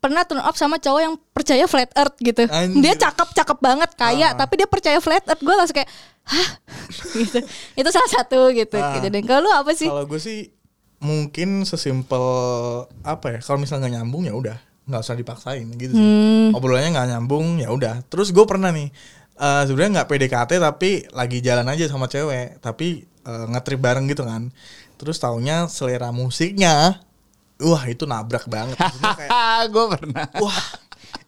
pernah 0.00 0.24
turn 0.24 0.40
off 0.40 0.56
sama 0.56 0.76
cowok 0.76 1.00
yang 1.00 1.14
percaya 1.32 1.64
flat 1.64 1.92
earth 1.92 2.16
gitu. 2.18 2.44
Anjir. 2.48 2.80
Dia 2.80 2.94
cakep-cakep 2.98 3.58
banget, 3.60 3.90
kaya, 3.92 4.32
tapi 4.32 4.56
dia 4.56 4.68
percaya 4.68 5.00
flat 5.00 5.24
earth. 5.24 5.40
Gue 5.40 5.52
langsung 5.52 5.76
kayak, 5.76 5.88
hah? 6.24 6.48
gitu. 7.20 7.38
Itu 7.72 7.88
salah 7.88 8.10
satu 8.12 8.48
gitu. 8.52 8.76
Ah. 8.76 8.96
Kejadian 8.96 9.24
kalau 9.24 9.48
lu 9.48 9.52
apa 9.52 9.72
sih? 9.72 9.88
Kalau 9.88 10.04
gue 10.04 10.20
sih 10.20 10.48
mungkin 11.00 11.64
sesimpel 11.64 12.24
apa 13.00 13.36
ya? 13.36 13.38
Kalau 13.40 13.60
misalnya 13.60 13.88
nggak 13.88 13.94
nyambung 14.00 14.24
ya 14.24 14.32
udah, 14.32 14.56
nggak 14.88 15.00
usah 15.00 15.16
dipaksain 15.16 15.68
gitu 15.76 15.92
sih. 15.92 16.00
Hmm. 16.00 16.56
Obrolannya 16.56 16.96
nggak 16.96 17.08
nyambung 17.12 17.60
ya 17.60 17.68
udah. 17.68 18.00
Terus 18.08 18.28
gue 18.28 18.44
pernah 18.44 18.72
nih, 18.72 18.88
eh 19.34 19.62
sebenarnya 19.66 20.02
nggak 20.02 20.08
PDKT 20.10 20.52
tapi 20.62 20.90
lagi 21.10 21.38
jalan 21.42 21.66
aja 21.66 21.84
sama 21.90 22.06
cewek, 22.06 22.62
tapi 22.62 23.02
eh, 23.06 23.44
ngetrip 23.50 23.80
bareng 23.82 24.06
gitu 24.06 24.22
kan. 24.22 24.54
Terus 24.94 25.18
taunya 25.18 25.66
selera 25.66 26.14
musiknya, 26.14 27.02
wah 27.58 27.84
itu 27.90 28.06
nabrak 28.06 28.46
banget. 28.46 28.78
Kayak, 28.78 29.30
gue 29.74 29.84
pernah. 29.98 30.26
wah 30.38 30.60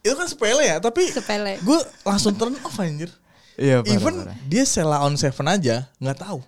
itu 0.02 0.14
kan 0.14 0.26
sepele 0.30 0.62
ya, 0.62 0.78
tapi 0.78 1.10
Sepele. 1.10 1.58
gue 1.58 1.78
langsung 2.06 2.34
turn 2.38 2.54
off 2.62 2.78
anjir. 2.78 3.10
Iya, 3.56 3.80
parah, 3.82 3.94
Even 3.96 4.14
parah. 4.22 4.36
dia 4.46 4.64
Sela 4.68 5.02
on 5.02 5.18
Seven 5.18 5.46
aja 5.50 5.90
nggak 5.98 6.18
tahu. 6.22 6.38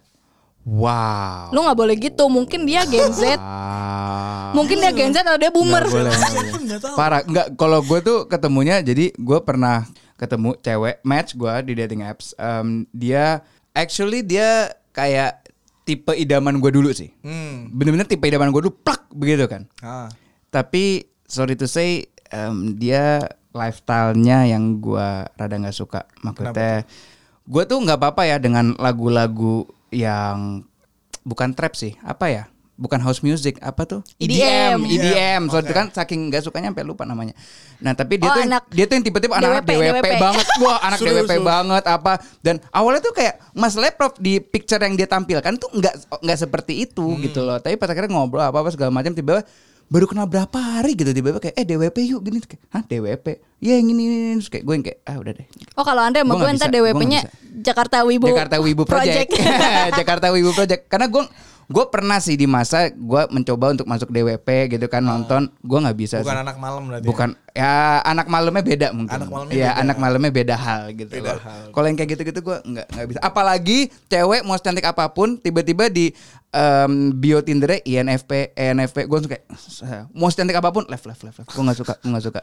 Wow. 0.69 1.49
Lu 1.57 1.65
nggak 1.65 1.79
boleh 1.81 1.97
gitu. 1.97 2.29
Mungkin 2.29 2.69
dia 2.69 2.85
Gen 2.85 3.09
Z. 3.09 3.41
Wow. 3.41 4.53
Mungkin 4.53 4.77
dia 4.85 4.93
Gen 4.93 5.17
Z 5.17 5.25
atau 5.25 5.41
dia 5.41 5.49
boomer. 5.49 5.81
Nggak 5.81 5.97
boleh, 5.97 6.13
nggak 6.13 6.33
boleh. 6.85 6.97
Parah, 6.99 7.21
enggak 7.25 7.47
kalau 7.57 7.81
gue 7.81 7.99
tuh 8.05 8.19
ketemunya 8.29 8.85
jadi 8.85 9.11
gue 9.17 9.39
pernah 9.41 9.89
ketemu 10.19 10.59
cewek 10.61 10.99
match 11.07 11.39
gue 11.39 11.55
di 11.71 11.73
dating 11.79 12.03
apps. 12.03 12.35
Em, 12.37 12.85
dia 12.91 13.41
actually 13.73 14.27
dia 14.27 14.75
kayak 14.91 15.47
tipe 15.87 16.11
idaman 16.13 16.59
gue 16.59 16.75
dulu 16.75 16.91
sih. 16.91 17.15
Hmm. 17.23 17.71
Bener-bener 17.73 18.05
tipe 18.05 18.27
idaman 18.27 18.51
gue 18.51 18.67
dulu 18.67 18.75
plak 18.83 19.09
begitu 19.15 19.47
kan. 19.47 19.65
Ah. 19.81 20.11
Tapi 20.51 21.07
sorry 21.25 21.55
to 21.55 21.71
say 21.71 22.11
em, 22.35 22.75
dia 22.77 23.23
lifestyle-nya 23.55 24.51
yang 24.51 24.83
gue 24.83 25.09
rada 25.25 25.57
nggak 25.57 25.77
suka. 25.79 26.05
Maksudnya 26.27 26.85
gue 27.49 27.63
tuh 27.65 27.79
nggak 27.81 27.99
apa-apa 28.03 28.23
ya 28.29 28.37
dengan 28.37 28.77
lagu-lagu 28.77 29.65
yang 29.89 30.67
bukan 31.25 31.57
trap 31.57 31.73
sih, 31.73 31.97
apa 32.05 32.27
ya? 32.29 32.45
Bukan 32.79 33.03
house 33.03 33.21
music, 33.21 33.59
apa 33.59 33.83
tuh? 33.83 34.01
EDM. 34.17 34.79
EDM, 34.79 34.81
EDM. 34.87 35.43
So 35.47 35.59
Oke. 35.59 35.67
itu 35.67 35.73
kan 35.75 35.91
saking 35.91 36.31
nggak 36.31 36.41
sukanya 36.41 36.71
sampai 36.71 36.87
lupa 36.87 37.03
namanya. 37.03 37.35
Nah, 37.77 37.91
tapi 37.93 38.17
dia 38.17 38.31
Oh, 38.31 38.35
tuh 38.35 38.43
anak 38.45 38.63
dia 38.71 38.87
tuh 38.87 38.95
yang 38.95 39.05
tipe-tipe 39.05 39.31
anak 39.31 39.61
DWP, 39.61 39.69
DWP, 39.69 39.99
DWP. 39.99 40.07
banget. 40.17 40.47
Wah, 40.61 40.79
anak 40.81 40.99
Serius, 40.99 41.15
DWP 41.19 41.31
serius. 41.33 41.43
banget 41.45 41.85
apa. 41.85 42.13
Dan 42.39 42.55
awalnya 42.71 43.03
tuh 43.03 43.13
kayak 43.13 43.35
masalahnya 43.53 43.93
Prof 43.93 44.15
di 44.17 44.39
picture 44.39 44.79
yang 44.79 44.95
dia 44.95 45.05
tampilkan 45.05 45.53
tuh 45.55 45.69
nggak 45.73 45.95
nggak 46.17 46.39
seperti 46.39 46.73
itu 46.81 47.03
Hmm. 47.05 47.19
gitu 47.21 47.43
loh. 47.43 47.59
Tapi 47.59 47.75
pas 47.75 47.87
akhirnya 47.87 48.09
ngobrol 48.09 48.41
apa-apa 48.41 48.71
segala 48.71 48.89
macam 48.89 49.11
tiba-tiba 49.11 49.43
baru 49.89 50.05
kenal 50.05 50.25
berapa 50.25 50.53
hari 50.55 50.93
gitu 50.93 51.11
tiba-tiba 51.11 51.41
kayak 51.41 51.57
eh 51.57 51.65
DWP 51.65 51.97
yuk 52.07 52.21
gini 52.21 52.39
kayak 52.39 52.61
hah 52.69 52.85
DWP 52.85 53.27
ya 53.59 53.75
yang 53.75 53.89
ini, 53.89 54.03
ini, 54.03 54.17
ini. 54.23 54.35
Terus 54.37 54.51
kayak 54.51 54.63
gue 54.63 54.75
yang 54.77 54.85
kayak 54.85 54.99
ah 55.03 55.17
udah 55.17 55.33
deh 55.33 55.47
Oh 55.75 55.83
kalau 55.83 56.05
Andre 56.05 56.21
sama 56.21 56.31
Gua 56.31 56.43
gue 56.45 56.51
ntar 56.55 56.69
DWP-nya 56.69 57.21
Jakarta 57.59 57.97
Wibu 58.05 58.29
Jakarta 58.29 58.57
Wibu 58.61 58.85
Project, 58.85 59.33
Jakarta 59.99 60.27
Wibu 60.29 60.53
Project 60.53 60.87
karena 60.87 61.09
gue 61.09 61.25
gue 61.69 61.85
pernah 61.87 62.17
sih 62.17 62.33
di 62.33 62.45
masa 62.45 62.89
gue 62.89 63.23
mencoba 63.29 63.71
untuk 63.71 63.85
masuk 63.85 64.09
DWP 64.09 64.49
gitu 64.71 64.87
kan 64.87 65.01
nonton 65.01 65.53
gue 65.55 65.79
nggak 65.79 65.95
bisa 65.95 66.17
Bukan 66.19 66.33
sih. 66.33 66.43
anak 66.43 66.57
malam 66.57 66.83
berarti. 66.83 67.05
bukan 67.05 67.29
ya 67.53 67.73
anak 68.03 68.27
malamnya 68.27 68.63
beda 68.63 68.89
mungkin 68.91 69.13
Anak 69.15 69.29
malamnya 69.29 69.53
ya 69.53 69.69
beda. 69.69 69.81
anak 69.81 69.97
malamnya 69.99 70.33
beda 70.33 70.57
hal 70.57 70.83
gitu 70.93 71.13
Beda 71.13 71.31
loh. 71.31 71.41
hal. 71.41 71.63
kalau 71.71 71.87
yang 71.87 71.97
kayak 71.97 72.11
gitu-gitu 72.11 72.41
gue 72.41 72.57
nggak 72.59 72.87
nggak 72.89 73.07
bisa 73.07 73.19
apalagi 73.21 73.79
cewek 74.07 74.43
mau 74.43 74.57
cantik 74.57 74.83
apa 74.83 75.05
pun 75.09 75.37
tiba-tiba 75.37 75.87
di 75.87 76.09
em, 76.49 76.93
bio 77.13 77.39
Tinder 77.39 77.77
INFP 77.79 78.33
ENFP 78.55 79.05
gue 79.05 79.19
suka 79.23 79.37
mau 80.11 80.29
cantik 80.29 80.57
apa 80.57 80.71
pun 80.71 80.89
left 80.89 81.05
left 81.05 81.21
left, 81.23 81.37
left. 81.39 81.49
gue 81.49 81.63
nggak 81.63 81.79
suka 81.79 81.95
gue 81.95 82.09
nggak 82.09 82.25
suka 82.25 82.41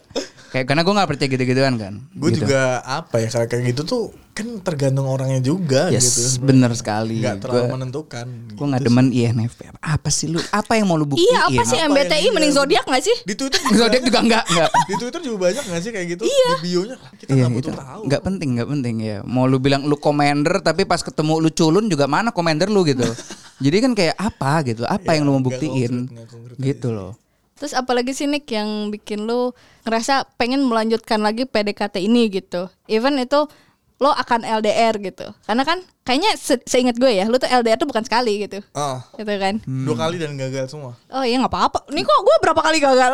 kayak 0.51 0.65
karena 0.65 0.81
gue 0.81 0.93
nggak 0.93 1.09
percaya 1.09 1.29
gitu-gituan 1.29 1.75
kan 1.75 1.93
Gue 2.11 2.29
Gitu. 2.29 2.45
juga 2.45 2.61
apa 2.83 3.17
ya 3.17 3.27
kayak 3.27 3.47
kayak 3.49 3.63
gitu 3.71 3.81
tuh 3.83 4.05
kan 4.35 4.59
tergantung 4.59 5.07
orangnya 5.07 5.39
juga 5.39 5.87
yes 5.87 6.35
gitu. 6.35 6.43
bener 6.43 6.67
sekali 6.71 7.23
Nggak 7.23 7.39
terlalu 7.39 7.55
Gua- 7.57 7.73
menentukan. 7.73 8.25
Gue 8.51 8.65
nggak 8.67 8.83
demen 8.83 9.07
INFP. 9.09 9.71
Apa 9.77 10.09
sih 10.09 10.27
lu? 10.27 10.43
Apa 10.49 10.75
yang 10.75 10.85
mau 10.85 10.95
lu 10.95 11.07
buktiin? 11.07 11.23
Iya 11.23 11.39
apa 11.47 11.63
sih 11.63 11.77
Apa 11.77 11.87
MBTI 11.89 12.27
mending 12.29 12.51
dia- 12.51 12.59
zodiak 12.59 12.83
gak 12.83 12.99
sih? 13.01 13.15
Di 13.21 13.33
Twitter 13.33 13.59
juga, 13.65 13.77
Zodiac 13.79 14.03
juga 14.03 14.19
enggak, 14.19 14.43
enggak. 14.45 14.69
di 14.75 14.95
Twitter 14.97 15.21
juga 15.21 15.37
banyak 15.41 15.63
gak 15.65 15.79
sih 15.79 15.89
kayak 15.89 16.07
gitu? 16.09 16.23
Iya. 16.25 16.49
Di 16.51 16.59
bionya 16.61 16.95
kita 17.15 17.29
Iya 17.31 17.45
itu 17.45 17.55
butuh 17.55 17.73
tahu. 17.73 18.01
nggak 18.05 18.21
penting 18.21 18.49
nggak 18.53 18.69
penting 18.69 18.95
ya. 18.99 19.17
Mau 19.23 19.45
lu 19.45 19.57
bilang 19.57 19.81
lu 19.83 19.95
commander 19.95 20.59
tapi 20.59 20.83
pas 20.83 20.99
ketemu 20.99 21.33
lu 21.39 21.49
culun 21.49 21.87
juga 21.87 22.05
mana 22.05 22.29
commander 22.29 22.67
lu 22.67 22.83
gitu. 22.83 23.07
Jadi 23.63 23.77
kan 23.79 23.91
kayak 23.93 24.15
apa 24.15 24.51
gitu? 24.65 24.83
Apa 24.83 25.09
Iya, 25.09 25.15
yang 25.15 25.23
lu 25.23 25.31
mau 25.33 25.43
buktiin? 25.45 25.93
konkret, 26.03 26.11
nggak 26.11 26.27
konkret 26.27 26.55
Gitu 26.59 26.87
loh. 26.91 27.15
Terus 27.55 27.71
apalagi 27.71 28.11
sih 28.11 28.27
Nick 28.27 28.51
yang 28.51 28.67
bikin 28.89 29.23
lu 29.23 29.55
ngerasa 29.83 30.27
pengen 30.35 30.59
melanjutkan 30.61 31.17
lagi 31.17 31.43
PDKT 31.45 32.03
ini 32.03 32.27
gitu. 32.29 32.67
Even 32.85 33.15
itu 33.15 33.47
lo 33.95 34.12
akan 34.12 34.43
LDR 34.43 34.99
gitu. 34.99 35.23
Karena 35.47 35.63
kan 35.63 35.79
kayaknya 36.03 36.36
se 36.36 36.60
seingat 36.67 36.99
gue 36.99 37.08
ya, 37.08 37.25
lu 37.31 37.39
tuh 37.39 37.47
LDR 37.47 37.79
tuh 37.79 37.88
bukan 37.88 38.03
sekali 38.03 38.43
gitu. 38.43 38.60
Ah, 38.75 38.99
Gitu 39.15 39.31
kan. 39.39 39.63
dua 39.63 39.95
kali 39.95 40.19
dan 40.19 40.36
gagal 40.36 40.67
semua. 40.67 40.99
Oh 41.08 41.23
iya 41.23 41.39
nggak 41.39 41.51
apa-apa. 41.51 41.88
Nih 41.95 42.03
kok 42.03 42.19
gue 42.19 42.36
berapa 42.43 42.62
kali 42.62 42.77
gagal? 42.84 43.12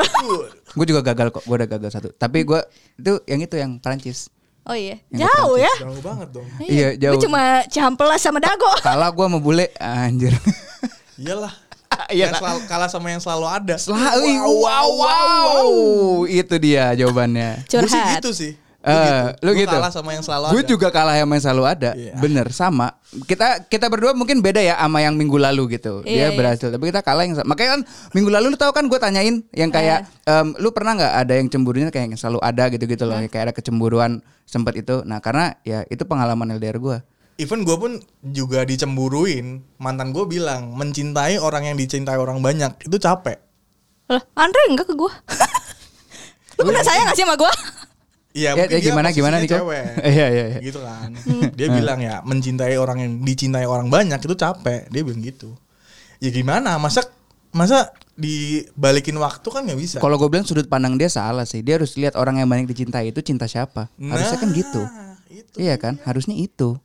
Gue 0.74 0.86
juga 0.89 1.02
gagal 1.06 1.30
kok. 1.30 1.44
Gue 1.46 1.56
udah 1.62 1.70
gagal 1.70 1.89
satu. 1.94 2.10
Tapi 2.10 2.41
gue 2.41 2.60
itu 2.98 3.13
yang 3.30 3.41
itu 3.46 3.56
yang 3.58 3.72
Prancis. 3.78 4.34
Oh 4.65 4.78
iya. 4.78 5.02
Yang 5.10 5.26
Jauh 5.26 5.58
ya. 5.58 5.74
Jauh 5.82 6.02
banget 6.06 6.28
dong. 6.34 6.48
Iya, 6.62 6.89
jauh. 6.98 7.17
Gue 7.17 7.26
cuma 7.26 7.65
Cihampelas 7.70 8.22
sama 8.22 8.38
Dago. 8.38 8.70
Kalah 8.86 9.10
gue 9.10 9.26
sama 9.26 9.38
bule 9.41 9.70
anjir. 9.78 10.34
Iyalah. 11.17 11.54
selalu, 12.12 12.60
kalah 12.65 12.89
sama 12.89 13.08
yang 13.13 13.22
selalu 13.22 13.46
ada. 13.46 13.76
Selalu 13.78 14.41
wow, 14.41 14.88
wow, 14.89 15.65
Itu 16.26 16.58
dia 16.58 16.94
jawabannya. 16.98 17.67
Gue 17.67 17.86
sih 17.86 17.94
Curhat. 17.94 18.17
gitu 18.22 18.32
sih. 18.34 18.52
Eh, 18.82 19.38
lu 19.46 19.54
Gua 19.54 19.62
gitu. 19.62 19.76
kalah 19.78 19.94
sama 19.94 20.10
yang 20.17 20.26
selalu 20.26 20.58
Gue 20.58 20.63
ada. 20.65 20.72
juga 20.74 20.88
kalah 20.89 21.13
sama 21.13 21.32
yang 21.38 21.44
selalu 21.46 21.63
ada. 21.70 21.91
Iya. 21.94 22.13
Bener 22.17 22.48
sama. 22.50 22.98
Kita 23.30 23.70
kita 23.70 23.86
berdua 23.94 24.17
mungkin 24.17 24.41
beda 24.41 24.58
ya 24.58 24.74
sama 24.74 25.06
yang 25.06 25.13
minggu 25.13 25.38
lalu 25.38 25.78
gitu. 25.78 26.02
Dia 26.02 26.10
Iya, 26.10 26.26
iya. 26.34 26.38
berhasil, 26.38 26.74
tapi 26.74 26.89
kita 26.89 27.06
kalah 27.06 27.22
yang 27.22 27.38
makanya 27.46 27.78
kan 27.78 27.82
minggu 28.12 28.30
lalu 28.34 28.46
lu 28.50 28.58
tahu 28.58 28.74
kan 28.74 28.89
gue 28.89 28.98
tanyain 28.98 29.46
yang 29.54 29.70
kayak 29.70 30.10
em, 30.26 30.58
lu 30.58 30.74
pernah 30.74 30.98
nggak 30.98 31.13
ada 31.13 31.34
yang 31.38 31.46
cemburunya 31.46 31.94
kayak 31.94 32.10
yang 32.10 32.17
selalu 32.17 32.41
ada 32.41 32.63
gitu-gitu 32.70 33.06
loh, 33.06 33.22
kayak 33.22 33.44
ada 33.50 33.54
kecemburuan 33.54 34.26
sempet 34.44 34.82
itu. 34.82 35.06
Nah 35.06 35.22
karena 35.22 35.54
ya 35.62 35.86
itu 35.86 36.02
pengalaman 36.02 36.50
LDR 36.52 36.82
gue. 36.82 36.98
Even 37.38 37.62
gue 37.62 37.78
pun 37.78 38.02
juga 38.24 38.65
dicemburuin. 38.65 39.62
Mantan 39.78 40.10
gue 40.10 40.26
bilang 40.26 40.74
mencintai 40.74 41.38
orang 41.38 41.70
yang 41.70 41.78
dicintai 41.78 42.17
orang 42.17 42.41
banyak 42.41 42.82
itu 42.82 42.98
capek. 42.98 43.38
Lah, 44.10 44.26
Andre 44.36 44.62
enggak 44.67 44.89
ke 44.89 44.94
gua. 44.94 45.13
Lu 46.58 46.65
pernah 46.65 46.84
sayang 46.84 47.08
gak 47.08 47.15
sih 47.15 47.24
sama 47.24 47.39
gua? 47.39 47.48
Iya, 48.32 48.56
Ya, 48.56 48.56
mungkin 48.56 48.72
ya, 48.72 48.80
dia 48.80 48.88
gimana, 48.88 49.08
gimana, 49.12 49.36
Niko? 49.44 49.60
cewek. 49.60 49.86
Iya, 50.15 50.28
iya, 50.32 50.46
iya. 50.56 50.60
Gitu 50.63 50.80
kan. 50.80 51.10
Dia 51.60 51.67
bilang 51.67 52.00
ya, 52.00 52.24
mencintai 52.24 52.76
orang 52.80 52.98
yang 53.04 53.12
dicintai 53.28 53.67
orang 53.67 53.91
banyak 53.91 54.20
itu 54.24 54.36
capek. 54.39 54.88
Dia 54.88 55.02
bilang 55.04 55.20
gitu. 55.20 55.52
Ya 56.24 56.32
gimana? 56.32 56.80
Masa 56.80 57.04
masa 57.52 57.91
dibalikin 58.15 59.20
waktu 59.20 59.48
kan 59.52 59.67
nggak 59.67 59.80
bisa. 59.80 59.98
Kalau 60.00 60.15
gue 60.15 60.30
bilang 60.32 60.48
sudut 60.48 60.63
pandang 60.72 60.96
dia 60.96 61.12
salah 61.12 61.44
sih. 61.44 61.60
Dia 61.60 61.76
harus 61.76 61.91
lihat 62.00 62.15
orang 62.15 62.39
yang 62.39 62.48
banyak 62.48 62.72
dicintai 62.72 63.12
itu 63.12 63.20
cinta 63.20 63.52
siapa. 63.52 63.91
Harusnya 64.00 64.38
kan 64.39 64.50
gitu. 64.56 64.82
Nah, 64.88 65.20
itu. 65.28 65.56
Iya 65.60 65.76
kan? 65.76 66.00
Harusnya 66.08 66.36
itu. 66.39 66.80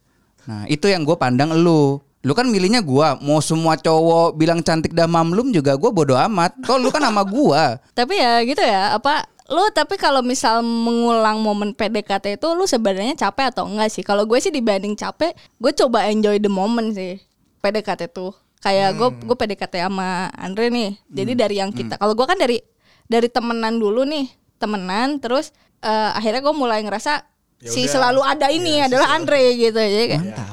Nah, 0.50 0.66
itu 0.66 0.90
yang 0.90 1.06
gue 1.06 1.14
pandang 1.14 1.54
lu. 1.54 2.02
Lu 2.26 2.34
kan 2.34 2.50
milihnya 2.50 2.82
gua, 2.82 3.14
mau 3.22 3.38
semua 3.38 3.78
cowok 3.78 4.34
bilang 4.34 4.58
cantik 4.58 4.90
dan 4.90 5.06
mamlum 5.06 5.54
juga 5.54 5.78
gua 5.78 5.94
bodo 5.94 6.18
amat. 6.18 6.58
Kok 6.58 6.78
lu 6.82 6.90
kan 6.90 6.98
sama 7.06 7.22
gua. 7.22 7.78
Tapi 7.98 8.18
ya 8.18 8.42
gitu 8.42 8.66
ya, 8.66 8.98
apa 8.98 9.30
lu 9.46 9.62
tapi 9.70 9.94
kalau 9.94 10.20
misal 10.20 10.58
mengulang 10.60 11.38
momen 11.38 11.70
PDKT 11.70 12.36
itu 12.36 12.48
lu 12.50 12.64
sebenarnya 12.64 13.14
capek 13.16 13.50
atau 13.50 13.64
enggak 13.64 13.88
sih? 13.88 14.02
Kalau 14.02 14.24
gue 14.24 14.36
sih 14.36 14.50
dibanding 14.50 14.94
capek, 14.94 15.30
gue 15.34 15.72
coba 15.76 16.06
enjoy 16.06 16.36
the 16.36 16.48
moment 16.48 16.90
sih 16.90 17.22
PDKT 17.60 18.10
tuh. 18.10 18.34
Kayak 18.58 18.94
gue 18.94 19.08
gue 19.22 19.36
PDKT 19.36 19.86
sama 19.86 20.26
Andre 20.32 20.66
nih. 20.68 20.90
Jadi 21.06 21.32
dari 21.32 21.56
yang 21.56 21.70
kita, 21.70 21.94
kalau 21.94 22.12
gue 22.12 22.26
kan 22.26 22.34
dari 22.34 22.58
dari 23.06 23.28
temenan 23.28 23.78
dulu 23.78 24.02
nih, 24.02 24.26
temenan 24.56 25.18
terus 25.18 25.54
eh, 25.78 26.10
akhirnya 26.12 26.42
gue 26.42 26.54
mulai 26.54 26.82
ngerasa 26.82 27.22
Ya 27.56 27.72
si 27.72 27.88
selalu 27.88 28.20
ada 28.20 28.52
ini 28.52 28.82
adalah 28.82 29.16
Andre 29.16 29.54
gitu 29.54 29.78
ya. 29.78 29.88
Kayak, 30.10 30.24
Ya. 30.26 30.44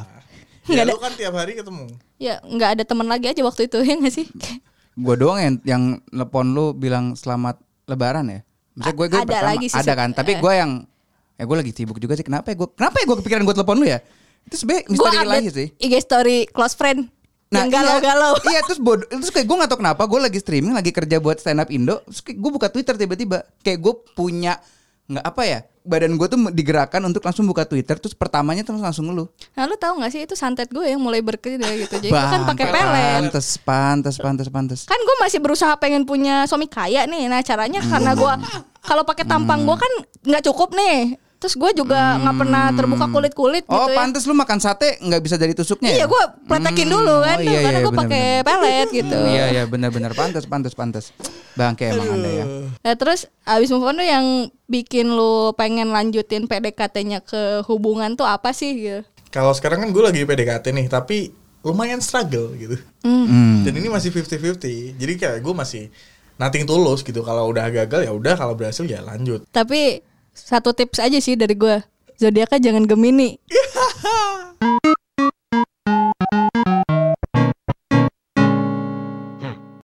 Nggak 0.64 0.72
Ya, 0.72 0.84
ada. 0.86 0.94
lu 0.94 1.02
kan 1.02 1.14
tiap 1.18 1.34
hari 1.34 1.52
ketemu. 1.54 1.84
ya 2.16 2.40
nggak 2.40 2.70
ada 2.80 2.84
teman 2.88 3.04
lagi 3.06 3.28
aja 3.28 3.44
waktu 3.44 3.68
itu 3.68 3.84
ya 3.84 3.94
nggak 3.98 4.14
sih? 4.14 4.26
Gua 4.96 5.18
doang 5.18 5.36
yang 5.36 5.56
yang 5.66 5.84
telepon 6.08 6.54
lu 6.54 6.72
bilang 6.72 7.18
selamat 7.18 7.58
lebaran 7.84 8.30
ya. 8.30 8.40
Misalnya 8.74 8.96
gue, 8.96 9.08
gue 9.08 9.20
Ada 9.22 9.28
pertama- 9.30 9.50
lagi 9.50 9.66
sih 9.70 9.80
ada 9.80 9.94
kan, 9.94 10.10
tapi 10.12 10.32
eh. 10.34 10.40
gue 10.42 10.54
yang 10.54 10.72
ya 11.34 11.44
gue 11.44 11.58
lagi 11.58 11.72
sibuk 11.72 11.98
juga 11.98 12.14
sih. 12.14 12.26
Kenapa 12.26 12.50
ya 12.50 12.56
gue 12.58 12.70
kenapa 12.74 12.96
ya 12.98 13.06
gue 13.06 13.18
kepikiran 13.22 13.42
gue 13.44 13.56
telepon 13.56 13.78
lu 13.78 13.86
ya? 13.86 14.00
Itu 14.44 14.56
sebenarnya 14.58 14.84
misteri 14.90 15.18
lagi 15.24 15.50
sih. 15.50 15.68
IG 15.78 15.94
story 16.02 16.38
close 16.50 16.74
friend 16.74 17.08
yang 17.54 17.70
galau-galau. 17.70 18.34
Iya, 18.42 18.50
iya 18.50 18.60
terus 18.66 18.82
bodoh 18.82 19.06
terus 19.06 19.30
kayak 19.30 19.46
gue 19.46 19.56
gak 19.56 19.70
tau 19.70 19.78
kenapa 19.78 20.02
gue 20.04 20.20
lagi 20.20 20.40
streaming 20.42 20.74
lagi 20.74 20.90
kerja 20.90 21.22
buat 21.22 21.38
stand 21.38 21.62
up 21.62 21.70
Indo 21.70 22.02
terus 22.04 22.26
gue 22.26 22.52
buka 22.52 22.68
Twitter 22.68 22.98
tiba-tiba 22.98 23.46
kayak 23.62 23.78
gue 23.78 23.94
punya 24.18 24.58
nggak 25.04 25.26
apa 25.26 25.44
ya 25.44 25.60
badan 25.84 26.16
gue 26.16 26.28
tuh 26.32 26.40
digerakkan 26.56 27.04
untuk 27.04 27.20
langsung 27.28 27.44
buka 27.44 27.68
Twitter 27.68 28.00
terus 28.00 28.16
pertamanya 28.16 28.64
terus 28.64 28.80
langsung 28.80 29.12
ngeluh. 29.12 29.28
Nah 29.52 29.68
lu 29.68 29.76
tahu 29.76 30.00
gak 30.00 30.16
sih 30.16 30.24
itu 30.24 30.32
santet 30.32 30.72
gue 30.72 30.80
yang 30.88 31.04
mulai 31.04 31.20
berkerja 31.20 31.60
gitu. 31.76 32.00
Jadi 32.00 32.16
kan 32.16 32.48
pakai 32.48 32.72
pelet. 32.72 33.20
pantes 33.20 33.48
pantes 33.60 34.16
pantes 34.16 34.48
pantes. 34.48 34.80
Kan 34.88 34.96
gue 34.96 35.16
masih 35.20 35.44
berusaha 35.44 35.76
pengen 35.76 36.08
punya 36.08 36.48
suami 36.48 36.72
kaya 36.72 37.04
nih. 37.04 37.28
Nah 37.28 37.44
caranya 37.44 37.84
karena 37.84 38.16
gue 38.16 38.34
Kalau 38.84 39.08
pakai 39.08 39.24
tampang 39.24 39.64
gue 39.64 39.78
kan 39.80 39.94
nggak 40.28 40.44
cukup 40.44 40.76
nih 40.76 41.16
Terus 41.44 41.60
gue 41.60 41.72
juga 41.76 42.16
nggak 42.24 42.36
pernah 42.40 42.72
terbuka 42.72 43.06
kulit-kulit 43.12 43.68
oh 43.68 43.84
gitu 43.84 43.92
ya 43.92 43.98
pantes 44.00 44.24
lu 44.24 44.32
makan 44.32 44.64
sate 44.64 44.96
nggak 45.04 45.20
bisa 45.20 45.36
dari 45.36 45.52
tusuknya 45.52 45.92
Iya 45.92 46.00
ya? 46.00 46.06
gue 46.08 46.24
pletekin 46.48 46.88
Hmm, 46.88 46.96
dulu 46.96 47.16
kan 47.20 47.38
oh, 47.38 47.44
iya, 47.44 47.60
Karena 47.60 47.80
iya, 47.80 47.86
gue 47.86 47.94
pakai 48.00 48.24
pelet 48.48 48.88
gitu 48.96 49.18
iya 49.28 49.46
iya 49.52 49.64
benar-benar 49.68 50.16
pantes 50.16 50.48
pantes 50.48 50.72
pantes 50.72 51.12
bangke 51.54 51.92
emang 51.92 52.16
anda 52.16 52.32
ya 52.32 52.46
Nah, 52.80 52.96
terus 52.96 53.28
abis 53.44 53.72
move 53.72 53.84
on 53.84 54.00
tuh 54.00 54.08
yang 54.08 54.26
bikin 54.68 55.12
lu 55.12 55.52
pengen 55.54 55.92
lanjutin 55.92 56.48
PDKT-nya 56.48 57.24
ke 57.24 57.64
hubungan 57.68 58.16
tuh 58.16 58.24
apa 58.24 58.52
sih 58.52 58.76
gitu? 58.76 59.02
Kalau 59.32 59.52
sekarang 59.52 59.84
kan 59.84 59.90
gue 59.92 60.04
lagi 60.04 60.22
PDKT 60.24 60.72
nih, 60.72 60.88
tapi 60.92 61.32
lumayan 61.64 62.04
struggle 62.04 62.52
gitu. 62.60 62.76
Hmm. 63.08 63.64
Dan 63.64 63.80
ini 63.80 63.88
masih 63.88 64.12
50-50. 64.12 65.00
Jadi 65.00 65.14
kayak 65.16 65.40
gue 65.40 65.54
masih 65.56 65.84
nothing 66.36 66.68
tulus 66.68 67.02
gitu. 67.02 67.24
Kalau 67.24 67.48
udah 67.50 67.72
gagal 67.72 68.04
ya 68.04 68.12
udah, 68.12 68.36
kalau 68.36 68.54
berhasil 68.54 68.84
ya 68.84 69.00
lanjut. 69.00 69.48
Tapi 69.50 70.04
satu 70.34 70.74
tips 70.74 70.98
aja 71.00 71.18
sih 71.22 71.38
dari 71.38 71.54
gue 71.54 71.82
zodiaknya 72.18 72.60
jangan 72.60 72.84
Gemini. 72.90 73.38